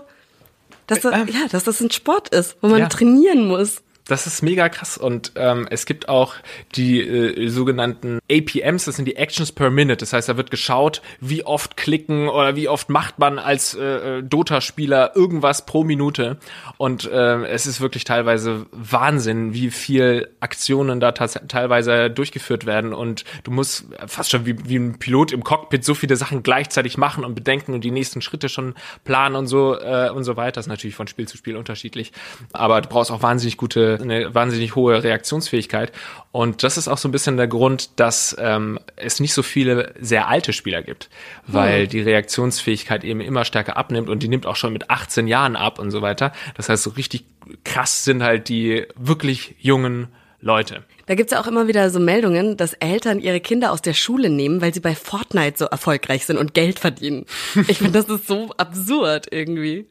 dass 0.87 1.01
das, 1.01 1.11
ja, 1.13 1.47
dass 1.51 1.65
das 1.65 1.81
ein 1.81 1.91
Sport 1.91 2.29
ist, 2.29 2.55
wo 2.61 2.69
man 2.69 2.79
Ja. 2.79 2.87
trainieren 2.87 3.47
muss. 3.49 3.83
Das 4.05 4.27
ist 4.27 4.41
mega 4.41 4.69
krass 4.69 4.97
und 4.97 5.31
ähm, 5.35 5.67
es 5.69 5.85
gibt 5.85 6.09
auch 6.09 6.35
die 6.75 7.01
äh, 7.01 7.47
sogenannten 7.47 8.19
APMs, 8.29 8.85
das 8.85 8.95
sind 8.95 9.05
die 9.05 9.15
Actions 9.15 9.51
per 9.51 9.69
Minute. 9.69 9.97
Das 9.97 10.13
heißt, 10.13 10.27
da 10.29 10.37
wird 10.37 10.51
geschaut, 10.51 11.01
wie 11.19 11.45
oft 11.45 11.77
klicken 11.77 12.27
oder 12.27 12.55
wie 12.55 12.67
oft 12.67 12.89
macht 12.89 13.19
man 13.19 13.39
als 13.39 13.73
äh, 13.73 14.17
äh, 14.19 14.23
Dota-Spieler 14.23 15.15
irgendwas 15.15 15.65
pro 15.65 15.83
Minute. 15.83 16.37
Und 16.77 17.05
äh, 17.05 17.45
es 17.45 17.65
ist 17.65 17.81
wirklich 17.81 18.03
teilweise 18.03 18.65
Wahnsinn, 18.71 19.53
wie 19.53 19.71
viel 19.71 20.29
Aktionen 20.39 20.99
da 20.99 21.11
teilweise 21.11 22.09
durchgeführt 22.09 22.65
werden. 22.65 22.93
Und 22.93 23.23
du 23.43 23.51
musst 23.51 23.85
fast 24.07 24.31
schon 24.31 24.45
wie, 24.45 24.55
wie 24.67 24.77
ein 24.77 24.99
Pilot 24.99 25.31
im 25.31 25.43
Cockpit 25.43 25.83
so 25.83 25.93
viele 25.93 26.15
Sachen 26.15 26.43
gleichzeitig 26.43 26.97
machen 26.97 27.23
und 27.23 27.35
bedenken 27.35 27.73
und 27.73 27.83
die 27.83 27.91
nächsten 27.91 28.21
Schritte 28.21 28.49
schon 28.49 28.75
planen 29.03 29.35
und 29.35 29.47
so 29.47 29.79
äh, 29.79 30.09
und 30.09 30.23
so 30.23 30.35
weiter. 30.35 30.53
Das 30.53 30.65
ist 30.65 30.69
natürlich 30.69 30.95
von 30.95 31.07
Spiel 31.07 31.27
zu 31.27 31.37
Spiel 31.37 31.55
unterschiedlich. 31.55 32.11
Aber 32.51 32.81
du 32.81 32.89
brauchst 32.89 33.11
auch 33.11 33.21
wahnsinnig 33.21 33.57
gute, 33.57 33.92
eine 34.01 34.33
wahnsinnig 34.33 34.75
hohe 34.75 35.03
Reaktionsfähigkeit. 35.03 35.91
Und 36.31 36.63
das 36.63 36.77
ist 36.77 36.87
auch 36.87 36.97
so 36.97 37.07
ein 37.07 37.11
bisschen 37.11 37.37
der 37.37 37.47
Grund, 37.47 37.99
dass 37.99 38.35
ähm, 38.39 38.79
es 38.95 39.19
nicht 39.19 39.33
so 39.33 39.43
viele 39.43 39.93
sehr 39.99 40.27
alte 40.27 40.53
Spieler 40.53 40.81
gibt, 40.81 41.09
weil 41.47 41.87
die 41.87 42.01
Reaktionsfähigkeit 42.01 43.03
eben 43.03 43.21
immer 43.21 43.45
stärker 43.45 43.77
abnimmt 43.77 44.09
und 44.09 44.23
die 44.23 44.27
nimmt 44.27 44.45
auch 44.45 44.55
schon 44.55 44.73
mit 44.73 44.89
18 44.89 45.27
Jahren 45.27 45.55
ab 45.55 45.79
und 45.79 45.91
so 45.91 46.01
weiter. 46.01 46.31
Das 46.55 46.69
heißt, 46.69 46.83
so 46.83 46.91
richtig 46.91 47.25
krass 47.63 48.03
sind 48.03 48.23
halt 48.23 48.49
die 48.49 48.85
wirklich 48.95 49.55
jungen 49.59 50.07
Leute. 50.43 50.83
Da 51.05 51.15
gibt's 51.15 51.31
ja 51.31 51.41
auch 51.41 51.47
immer 51.47 51.67
wieder 51.67 51.89
so 51.89 51.99
Meldungen, 51.99 52.57
dass 52.57 52.73
Eltern 52.73 53.19
ihre 53.19 53.39
Kinder 53.39 53.71
aus 53.71 53.81
der 53.81 53.93
Schule 53.93 54.29
nehmen, 54.29 54.61
weil 54.61 54.73
sie 54.73 54.81
bei 54.81 54.93
Fortnite 54.93 55.57
so 55.57 55.65
erfolgreich 55.65 56.25
sind 56.25 56.37
und 56.37 56.53
Geld 56.53 56.79
verdienen. 56.79 57.25
Ich 57.67 57.77
finde, 57.77 57.93
das 57.93 58.09
ist 58.09 58.27
so 58.27 58.51
absurd 58.57 59.27
irgendwie. 59.31 59.87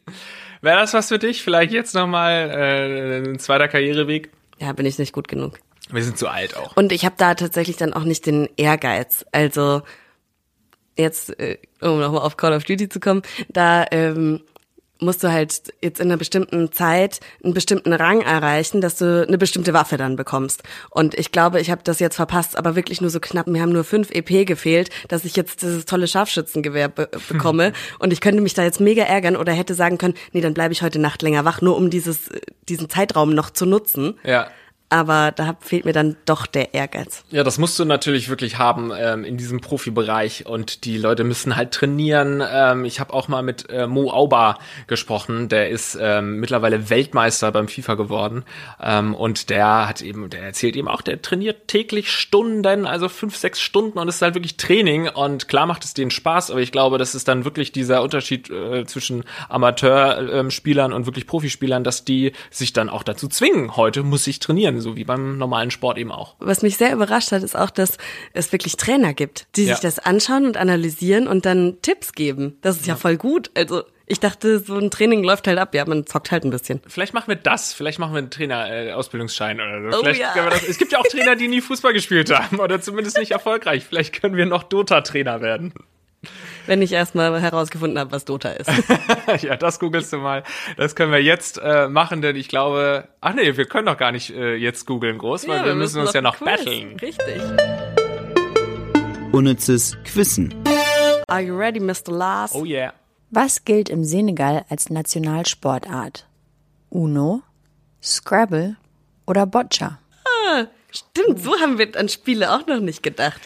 Wäre 0.60 0.78
das 0.78 0.92
was 0.92 1.08
für 1.08 1.18
dich? 1.18 1.42
Vielleicht 1.42 1.72
jetzt 1.72 1.94
nochmal 1.94 2.50
äh, 2.50 3.28
ein 3.28 3.38
zweiter 3.38 3.66
Karriereweg? 3.66 4.30
Ja, 4.60 4.72
bin 4.72 4.86
ich 4.86 4.98
nicht 4.98 5.12
gut 5.12 5.26
genug. 5.26 5.58
Wir 5.90 6.04
sind 6.04 6.18
zu 6.18 6.28
alt 6.28 6.56
auch. 6.56 6.76
Und 6.76 6.92
ich 6.92 7.04
habe 7.04 7.14
da 7.18 7.34
tatsächlich 7.34 7.76
dann 7.76 7.94
auch 7.94 8.04
nicht 8.04 8.26
den 8.26 8.48
Ehrgeiz. 8.56 9.24
Also 9.32 9.82
jetzt, 10.96 11.38
äh, 11.40 11.58
um 11.80 11.98
nochmal 11.98 12.22
auf 12.22 12.36
Call 12.36 12.52
of 12.52 12.64
Duty 12.64 12.88
zu 12.88 13.00
kommen, 13.00 13.22
da 13.48 13.86
ähm, 13.90 14.42
musst 15.02 15.22
du 15.22 15.30
halt 15.30 15.74
jetzt 15.82 16.00
in 16.00 16.08
einer 16.08 16.16
bestimmten 16.16 16.72
Zeit 16.72 17.20
einen 17.44 17.54
bestimmten 17.54 17.92
Rang 17.92 18.20
erreichen, 18.20 18.80
dass 18.80 18.96
du 18.96 19.26
eine 19.26 19.38
bestimmte 19.38 19.72
Waffe 19.72 19.96
dann 19.96 20.16
bekommst. 20.16 20.62
Und 20.90 21.14
ich 21.18 21.32
glaube, 21.32 21.60
ich 21.60 21.70
habe 21.70 21.82
das 21.84 21.98
jetzt 21.98 22.16
verpasst, 22.16 22.56
aber 22.56 22.76
wirklich 22.76 23.00
nur 23.00 23.10
so 23.10 23.20
knapp. 23.20 23.46
Mir 23.46 23.62
haben 23.62 23.72
nur 23.72 23.84
fünf 23.84 24.10
EP 24.10 24.46
gefehlt, 24.46 24.90
dass 25.08 25.24
ich 25.24 25.36
jetzt 25.36 25.62
dieses 25.62 25.84
tolle 25.84 26.08
Scharfschützengewehr 26.08 26.88
be 26.88 27.08
bekomme. 27.28 27.72
Und 27.98 28.12
ich 28.12 28.20
könnte 28.20 28.40
mich 28.40 28.54
da 28.54 28.62
jetzt 28.62 28.80
mega 28.80 29.02
ärgern 29.02 29.36
oder 29.36 29.52
hätte 29.52 29.74
sagen 29.74 29.98
können, 29.98 30.14
nee, 30.32 30.40
dann 30.40 30.54
bleibe 30.54 30.72
ich 30.72 30.82
heute 30.82 30.98
Nacht 30.98 31.22
länger 31.22 31.44
wach, 31.44 31.60
nur 31.60 31.76
um 31.76 31.90
dieses, 31.90 32.28
äh, 32.28 32.40
diesen 32.68 32.88
Zeitraum 32.88 33.34
noch 33.34 33.50
zu 33.50 33.66
nutzen. 33.66 34.18
Ja. 34.24 34.48
Aber 34.92 35.32
da 35.32 35.56
fehlt 35.60 35.86
mir 35.86 35.94
dann 35.94 36.16
doch 36.26 36.44
der 36.44 36.74
Ehrgeiz. 36.74 37.24
Ja, 37.30 37.44
das 37.44 37.56
musst 37.56 37.78
du 37.78 37.86
natürlich 37.86 38.28
wirklich 38.28 38.58
haben 38.58 38.92
ähm, 38.94 39.24
in 39.24 39.38
diesem 39.38 39.62
Profibereich. 39.62 40.44
Und 40.44 40.84
die 40.84 40.98
Leute 40.98 41.24
müssen 41.24 41.56
halt 41.56 41.70
trainieren. 41.70 42.42
Ähm, 42.46 42.84
ich 42.84 43.00
habe 43.00 43.14
auch 43.14 43.26
mal 43.26 43.42
mit 43.42 43.70
äh, 43.70 43.86
Mo 43.86 44.10
Auba 44.10 44.58
gesprochen, 44.88 45.48
der 45.48 45.70
ist 45.70 45.96
ähm, 45.98 46.40
mittlerweile 46.40 46.90
Weltmeister 46.90 47.50
beim 47.52 47.68
FIFA 47.68 47.94
geworden. 47.94 48.44
Ähm, 48.82 49.14
und 49.14 49.48
der 49.48 49.88
hat 49.88 50.02
eben, 50.02 50.28
der 50.28 50.42
erzählt 50.42 50.76
eben 50.76 50.88
auch, 50.88 51.00
der 51.00 51.22
trainiert 51.22 51.68
täglich 51.68 52.12
Stunden, 52.12 52.84
also 52.84 53.08
fünf, 53.08 53.34
sechs 53.36 53.62
Stunden 53.62 53.98
und 53.98 54.08
es 54.08 54.16
ist 54.16 54.22
halt 54.22 54.34
wirklich 54.34 54.58
Training. 54.58 55.08
Und 55.08 55.48
klar 55.48 55.64
macht 55.64 55.84
es 55.84 55.94
denen 55.94 56.10
Spaß, 56.10 56.50
aber 56.50 56.60
ich 56.60 56.70
glaube, 56.70 56.98
das 56.98 57.14
ist 57.14 57.28
dann 57.28 57.46
wirklich 57.46 57.72
dieser 57.72 58.02
Unterschied 58.02 58.50
äh, 58.50 58.84
zwischen 58.84 59.24
Amateurspielern 59.48 60.92
und 60.92 61.06
wirklich 61.06 61.26
Profispielern, 61.26 61.82
dass 61.82 62.04
die 62.04 62.32
sich 62.50 62.74
dann 62.74 62.90
auch 62.90 63.04
dazu 63.04 63.26
zwingen, 63.28 63.74
heute 63.74 64.02
muss 64.02 64.26
ich 64.26 64.38
trainieren, 64.38 64.81
so 64.82 64.96
wie 64.96 65.04
beim 65.04 65.38
normalen 65.38 65.70
Sport 65.70 65.96
eben 65.96 66.12
auch. 66.12 66.34
Was 66.40 66.60
mich 66.62 66.76
sehr 66.76 66.92
überrascht 66.92 67.32
hat, 67.32 67.42
ist 67.42 67.56
auch, 67.56 67.70
dass 67.70 67.96
es 68.34 68.52
wirklich 68.52 68.76
Trainer 68.76 69.14
gibt, 69.14 69.46
die 69.56 69.64
Ja. 69.64 69.74
sich 69.74 69.80
das 69.80 69.98
anschauen 69.98 70.44
und 70.44 70.56
analysieren 70.58 71.26
und 71.26 71.46
dann 71.46 71.78
Tipps 71.80 72.12
geben. 72.12 72.58
Das 72.60 72.76
ist 72.76 72.86
ja, 72.86 72.96
voll 72.96 73.16
gut. 73.16 73.50
Also 73.54 73.84
ich 74.06 74.20
dachte, 74.20 74.58
so 74.58 74.76
ein 74.76 74.90
Training 74.90 75.24
läuft 75.24 75.46
halt 75.46 75.58
ab. 75.58 75.74
Ja, 75.74 75.86
man 75.86 76.04
zockt 76.06 76.30
halt 76.32 76.44
ein 76.44 76.50
bisschen. 76.50 76.80
Vielleicht 76.86 77.14
machen 77.14 77.28
wir 77.28 77.36
das. 77.36 77.72
Vielleicht 77.72 77.98
machen 77.98 78.12
wir 78.12 78.18
einen 78.18 78.30
Trainer-Ausbildungsschein 78.30 79.60
oder 79.60 79.92
so. 79.92 80.02
Oh 80.02 80.06
ja. 80.08 80.32
können 80.32 80.46
wir 80.46 80.50
das, 80.50 80.68
es 80.68 80.76
gibt 80.78 80.92
ja 80.92 80.98
auch 80.98 81.06
Trainer, 81.06 81.36
die 81.36 81.48
nie 81.48 81.60
Fußball 81.60 81.92
gespielt 81.92 82.30
haben 82.36 82.58
oder 82.60 82.80
zumindest 82.80 83.16
nicht 83.18 83.30
erfolgreich. 83.30 83.84
Vielleicht 83.88 84.20
können 84.20 84.36
wir 84.36 84.44
noch 84.46 84.64
Dota-Trainer 84.64 85.40
werden. 85.40 85.72
Wenn 86.66 86.82
ich 86.82 86.92
erstmal 86.92 87.40
herausgefunden 87.40 87.98
habe, 87.98 88.12
was 88.12 88.24
Dota 88.24 88.50
ist. 88.50 88.70
ja, 89.42 89.56
das 89.56 89.80
googelst 89.80 90.12
du 90.12 90.18
mal. 90.18 90.44
Das 90.76 90.94
können 90.94 91.12
wir 91.12 91.22
jetzt 91.22 91.58
äh, 91.58 91.88
machen, 91.88 92.22
denn 92.22 92.36
ich 92.36 92.48
glaube, 92.48 93.08
ach 93.20 93.34
nee, 93.34 93.56
wir 93.56 93.64
können 93.66 93.86
doch 93.86 93.96
gar 93.96 94.12
nicht 94.12 94.30
äh, 94.30 94.54
jetzt 94.54 94.86
googeln 94.86 95.18
groß, 95.18 95.48
weil 95.48 95.64
wir, 95.64 95.74
müssen 95.74 96.00
uns 96.00 96.12
ja 96.12 96.20
noch 96.20 96.36
Quiz. 96.36 96.46
battlen. 96.46 96.96
Richtig. 97.00 97.42
Unnützes 99.32 99.96
Quissen. 100.04 100.54
Are 101.26 101.40
you 101.40 101.56
ready, 101.56 101.80
Mr. 101.80 102.12
Lars? 102.12 102.54
Oh 102.54 102.64
yeah. 102.64 102.92
Was 103.30 103.64
gilt 103.64 103.88
im 103.88 104.04
Senegal 104.04 104.64
als 104.68 104.90
Nationalsportart? 104.90 106.26
Uno, 106.90 107.42
Scrabble 108.02 108.76
oder 109.26 109.46
Boccia? 109.46 109.98
Stimmt, 110.90 111.40
so 111.40 111.58
haben 111.58 111.78
wir 111.78 111.96
an 111.96 112.10
Spiele 112.10 112.52
auch 112.52 112.66
noch 112.66 112.80
nicht 112.80 113.02
gedacht. 113.02 113.40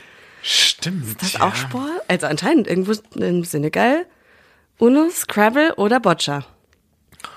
Stimmt. 0.48 1.20
Das 1.20 1.30
ist 1.30 1.40
auch 1.40 1.56
Sport? 1.56 1.90
Also 2.06 2.28
anscheinend 2.28 2.68
irgendwo 2.68 2.92
im 3.16 3.42
Senegal. 3.42 4.06
Uno, 4.78 5.10
Scrabble 5.10 5.74
oder 5.74 5.98
Boccia. 5.98 6.46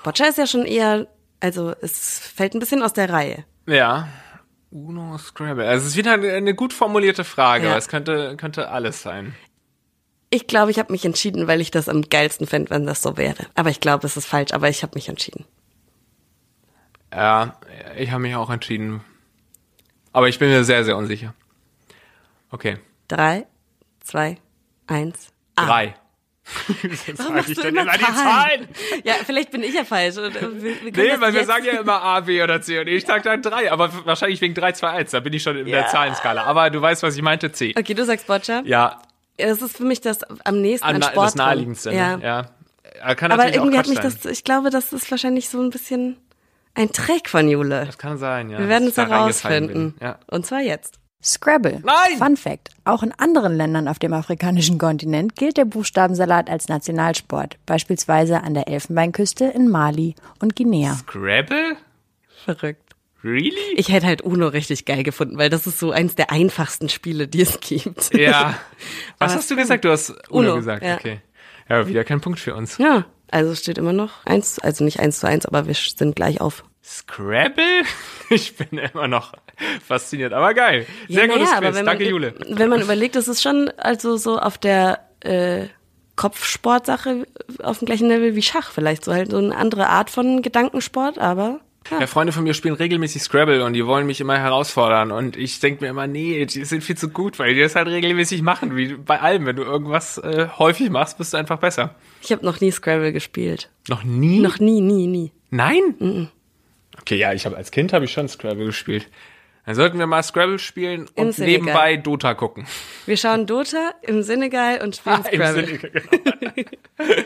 Boccia 0.04 0.26
ist 0.26 0.38
ja 0.38 0.46
schon 0.46 0.64
eher, 0.64 1.08
also 1.40 1.74
es 1.80 2.20
fällt 2.20 2.54
ein 2.54 2.60
bisschen 2.60 2.84
aus 2.84 2.92
der 2.92 3.10
Reihe. 3.10 3.44
Ja. 3.66 4.08
Uno 4.70 5.18
Scrabble. 5.18 5.66
Also 5.66 5.86
es 5.86 5.92
ist 5.92 5.96
wieder 5.96 6.12
eine, 6.12 6.30
eine 6.30 6.54
gut 6.54 6.72
formulierte 6.72 7.24
Frage. 7.24 7.66
Ja. 7.66 7.76
Es 7.76 7.88
könnte, 7.88 8.36
könnte 8.36 8.68
alles 8.68 9.02
sein. 9.02 9.34
Ich 10.30 10.46
glaube, 10.46 10.70
ich 10.70 10.78
habe 10.78 10.92
mich 10.92 11.04
entschieden, 11.04 11.48
weil 11.48 11.60
ich 11.60 11.72
das 11.72 11.88
am 11.88 12.02
geilsten 12.02 12.46
fände, 12.46 12.70
wenn 12.70 12.86
das 12.86 13.02
so 13.02 13.16
wäre. 13.16 13.44
Aber 13.56 13.70
ich 13.70 13.80
glaube, 13.80 14.06
es 14.06 14.16
ist 14.16 14.26
falsch, 14.26 14.52
aber 14.52 14.68
ich 14.68 14.84
habe 14.84 14.94
mich 14.94 15.08
entschieden. 15.08 15.44
Ja, 17.12 17.56
ich 17.96 18.12
habe 18.12 18.22
mich 18.22 18.36
auch 18.36 18.50
entschieden. 18.50 19.00
Aber 20.12 20.28
ich 20.28 20.38
bin 20.38 20.48
mir 20.48 20.62
sehr, 20.62 20.84
sehr 20.84 20.96
unsicher. 20.96 21.34
Okay. 22.52 22.78
Drei, 23.10 23.46
zwei, 24.04 24.36
eins. 24.86 25.28
Ah. 25.56 25.66
Drei. 25.66 25.94
Wieso 26.82 27.14
sag 27.16 27.30
machst 27.34 27.50
ich 27.50 27.58
denn 27.60 27.76
immer 27.76 27.92
die 27.92 28.00
Zahlen? 28.04 28.68
Ja, 29.04 29.14
vielleicht 29.24 29.50
bin 29.50 29.62
ich 29.62 29.74
ja 29.74 29.84
falsch. 29.84 30.16
Und, 30.16 30.34
äh, 30.36 30.40
wir- 30.62 30.62
wir 30.84 30.92
Nee, 30.92 31.08
das 31.10 31.20
weil 31.20 31.34
wir 31.34 31.44
sagen 31.44 31.64
ja 31.64 31.80
immer 31.80 32.02
A, 32.02 32.20
B 32.20 32.42
oder 32.42 32.60
C 32.62 32.78
und 32.80 32.86
ich 32.88 33.04
sag 33.04 33.22
dann 33.24 33.42
drei, 33.42 33.70
aber 33.70 33.90
wahrscheinlich 34.04 34.40
wegen 34.40 34.54
3, 34.54 34.72
2, 34.72 34.88
1, 34.90 35.10
da 35.10 35.20
bin 35.20 35.32
ich 35.32 35.42
schon 35.42 35.56
in 35.56 35.66
der 35.66 35.80
Ja. 35.82 35.86
Zahlenskala. 35.88 36.44
Aber 36.44 36.70
du 36.70 36.80
weißt, 36.80 37.02
was 37.02 37.14
ich 37.16 37.22
meinte, 37.22 37.52
C. 37.52 37.74
Okay, 37.76 37.94
du 37.94 38.04
sagst 38.04 38.26
Boccia. 38.26 38.62
Ja, 38.64 39.00
Ja, 39.38 39.48
Das 39.48 39.60
ist 39.62 39.76
für 39.76 39.84
mich 39.84 40.00
das 40.00 40.22
am 40.44 40.60
nächsten 40.60 40.86
an, 40.86 40.94
an 40.96 41.00
das 41.00 41.10
Sport. 41.10 41.30
dran. 41.38 41.46
naheliegendste. 41.46 41.92
Ja. 41.92 42.16
Ne? 42.16 42.24
ja. 42.24 43.14
Kann 43.14 43.32
Aber 43.32 43.52
irgendwie 43.52 43.78
hat 43.78 43.88
mich 43.88 43.98
das, 44.00 44.24
ich 44.24 44.44
glaube, 44.44 44.70
das 44.70 44.92
ist 44.92 45.10
wahrscheinlich 45.10 45.48
so 45.48 45.60
ein 45.60 45.70
bisschen 45.70 46.16
ein 46.74 46.92
Trick 46.92 47.28
von 47.28 47.48
Jule. 47.48 47.86
Das 47.86 47.96
kann 47.98 48.18
sein, 48.18 48.50
ja. 48.50 48.58
Wir 48.58 48.68
werden 48.68 48.88
es 48.88 48.96
herausfinden. 48.96 49.94
Ja. 50.00 50.18
Und 50.26 50.46
zwar 50.46 50.60
jetzt. 50.60 50.99
Scrabble. 51.22 51.82
Nein! 51.84 52.18
Fun 52.18 52.36
Fact. 52.36 52.70
Auch 52.84 53.02
in 53.02 53.12
anderen 53.12 53.54
Ländern 53.56 53.88
auf 53.88 53.98
dem 53.98 54.12
afrikanischen 54.12 54.78
Kontinent 54.78 55.36
gilt 55.36 55.56
der 55.58 55.66
Buchstabensalat 55.66 56.48
als 56.48 56.68
Nationalsport. 56.68 57.58
Beispielsweise 57.66 58.42
an 58.42 58.54
der 58.54 58.68
Elfenbeinküste 58.68 59.44
in 59.44 59.68
Mali 59.68 60.14
und 60.40 60.56
Guinea. 60.56 60.94
Scrabble? 60.94 61.76
Verrückt. 62.44 62.94
Really? 63.22 63.52
Ich 63.76 63.90
hätte 63.90 64.06
halt 64.06 64.22
Uno 64.22 64.48
richtig 64.48 64.86
geil 64.86 65.02
gefunden, 65.02 65.36
weil 65.36 65.50
das 65.50 65.66
ist 65.66 65.78
so 65.78 65.90
eins 65.90 66.14
der 66.14 66.30
einfachsten 66.30 66.88
Spiele, 66.88 67.28
die 67.28 67.42
es 67.42 67.60
gibt. 67.60 68.14
ja. 68.14 68.54
Was 69.18 69.32
Aber 69.32 69.38
hast 69.40 69.50
du 69.50 69.56
gesagt? 69.56 69.84
Du 69.84 69.90
hast 69.90 70.10
Uno, 70.30 70.48
Uno, 70.52 70.56
gesagt, 70.56 70.82
ja. 70.82 70.94
okay. 70.94 71.20
Ja, 71.68 71.86
wieder 71.86 72.02
kein 72.04 72.22
Punkt 72.22 72.40
für 72.40 72.54
uns. 72.54 72.78
Ja, 72.78 73.04
also 73.30 73.52
es 73.52 73.60
steht 73.60 73.76
immer 73.76 73.92
noch 73.92 74.24
eins, 74.24 74.58
also 74.58 74.84
nicht 74.84 75.00
eins 75.00 75.20
zu 75.20 75.26
eins, 75.28 75.44
aber 75.44 75.66
wir 75.66 75.74
sind 75.74 76.16
gleich 76.16 76.40
auf. 76.40 76.64
Scrabble? 76.82 77.82
Ich 78.32 78.54
bin 78.56 78.78
immer 78.78 79.08
noch 79.08 79.32
fasziniert, 79.84 80.32
aber 80.32 80.54
geil. 80.54 80.86
Sehr 81.08 81.26
Ja, 81.26 81.32
gutes 81.32 81.48
naja, 81.50 81.60
Quiz. 81.62 81.74
wenn 81.76 81.84
Danke, 81.86 82.04
man, 82.04 82.10
Jule. 82.12 82.34
Wenn 82.48 82.68
man 82.68 82.80
überlegt, 82.80 83.16
das 83.16 83.26
ist 83.26 83.42
schon 83.42 83.70
also 83.76 84.16
so 84.16 84.38
auf 84.38 84.56
der 84.56 85.00
äh, 85.18 85.66
Kopfsportsache 86.14 87.26
auf 87.62 87.80
dem 87.80 87.86
gleichen 87.86 88.06
Level 88.06 88.36
wie 88.36 88.42
Schach. 88.42 88.70
Vielleicht 88.70 89.04
so 89.04 89.12
halt 89.12 89.32
so 89.32 89.38
eine 89.38 89.56
andere 89.56 89.88
Art 89.88 90.10
von 90.10 90.42
Gedankensport, 90.42 91.18
aber 91.18 91.58
Ja, 91.90 92.06
Freunde 92.06 92.32
von 92.32 92.44
mir 92.44 92.54
spielen 92.54 92.74
regelmäßig 92.74 93.20
Scrabble 93.22 93.64
und 93.64 93.72
die 93.72 93.84
wollen 93.84 94.06
mich 94.06 94.20
immer 94.20 94.38
herausfordern. 94.38 95.10
Und 95.10 95.36
ich 95.36 95.58
denke 95.58 95.82
mir 95.82 95.90
immer, 95.90 96.06
nee, 96.06 96.46
die 96.46 96.64
sind 96.64 96.84
viel 96.84 96.96
zu 96.96 97.08
gut, 97.08 97.40
weil 97.40 97.54
die 97.54 97.60
das 97.62 97.74
halt 97.74 97.88
regelmäßig 97.88 98.42
machen. 98.42 98.76
Wie 98.76 98.94
bei 98.94 99.20
allem, 99.20 99.44
wenn 99.44 99.56
du 99.56 99.64
irgendwas 99.64 100.18
äh, 100.18 100.46
häufig 100.56 100.88
machst, 100.90 101.18
bist 101.18 101.32
du 101.32 101.36
einfach 101.38 101.58
besser. 101.58 101.96
Ich 102.22 102.30
habe 102.30 102.46
noch 102.46 102.60
nie 102.60 102.70
Scrabble 102.70 103.12
gespielt. 103.12 103.70
Noch 103.88 104.04
nie? 104.04 104.38
Noch 104.38 104.60
nie, 104.60 104.80
nie, 104.80 105.08
nie. 105.08 105.32
Nein? 105.50 106.28
Okay, 107.00 107.16
ja, 107.16 107.32
ich 107.32 107.46
habe 107.46 107.56
als 107.56 107.70
Kind 107.70 107.92
habe 107.92 108.04
ich 108.04 108.12
schon 108.12 108.28
Scrabble 108.28 108.66
gespielt. 108.66 109.08
Dann 109.66 109.74
sollten 109.74 109.98
wir 109.98 110.06
mal 110.06 110.22
Scrabble 110.22 110.58
spielen 110.58 111.08
Im 111.14 111.26
und 111.26 111.32
Senegal. 111.34 111.60
nebenbei 111.60 111.96
Dota 111.96 112.34
gucken. 112.34 112.66
Wir 113.06 113.16
schauen 113.16 113.46
Dota 113.46 113.92
im 114.02 114.22
Senegal 114.22 114.80
und 114.82 114.96
spielen 114.96 115.16
Im 115.30 115.40
Scrabble. 115.40 115.66
Sinne- 115.66 115.78
genau. 115.78 117.22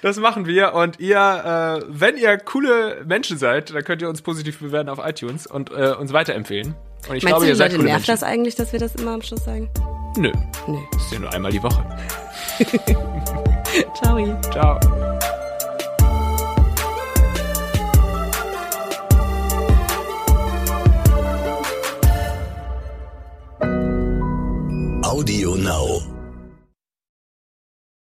Das 0.00 0.16
machen 0.18 0.46
wir 0.46 0.74
und 0.74 1.00
ihr, 1.00 1.16
äh, 1.18 1.84
wenn 1.88 2.16
ihr 2.16 2.38
coole 2.38 3.02
Menschen 3.04 3.36
seid, 3.36 3.74
dann 3.74 3.82
könnt 3.84 4.00
ihr 4.00 4.08
uns 4.08 4.22
positiv 4.22 4.60
bewerten 4.60 4.88
auf 4.88 5.00
iTunes 5.04 5.46
und 5.48 5.70
äh, 5.72 5.92
uns 5.98 6.12
weiterempfehlen. 6.12 6.68
Und 7.08 7.16
ich 7.16 7.24
Meinst 7.24 7.26
glaube, 7.26 7.40
du, 7.40 7.46
ihr 7.48 7.52
die 7.54 7.58
seid 7.58 7.72
Leute 7.72 7.76
coole 7.80 7.88
nervt 7.90 8.06
Menschen. 8.08 8.20
das 8.20 8.22
eigentlich, 8.22 8.54
dass 8.54 8.72
wir 8.72 8.78
das 8.80 8.94
immer 8.94 9.10
am 9.12 9.22
Schluss 9.22 9.44
sagen? 9.44 9.68
Nö, 10.16 10.30
Nee. 10.68 10.78
das 10.92 11.02
ist 11.04 11.12
ja 11.12 11.18
nur 11.18 11.32
einmal 11.32 11.50
die 11.50 11.62
Woche. 11.62 11.84
Ciao. 14.00 14.40
Ciao. 14.52 15.17
Audio 25.08 25.54
Now. 25.54 26.17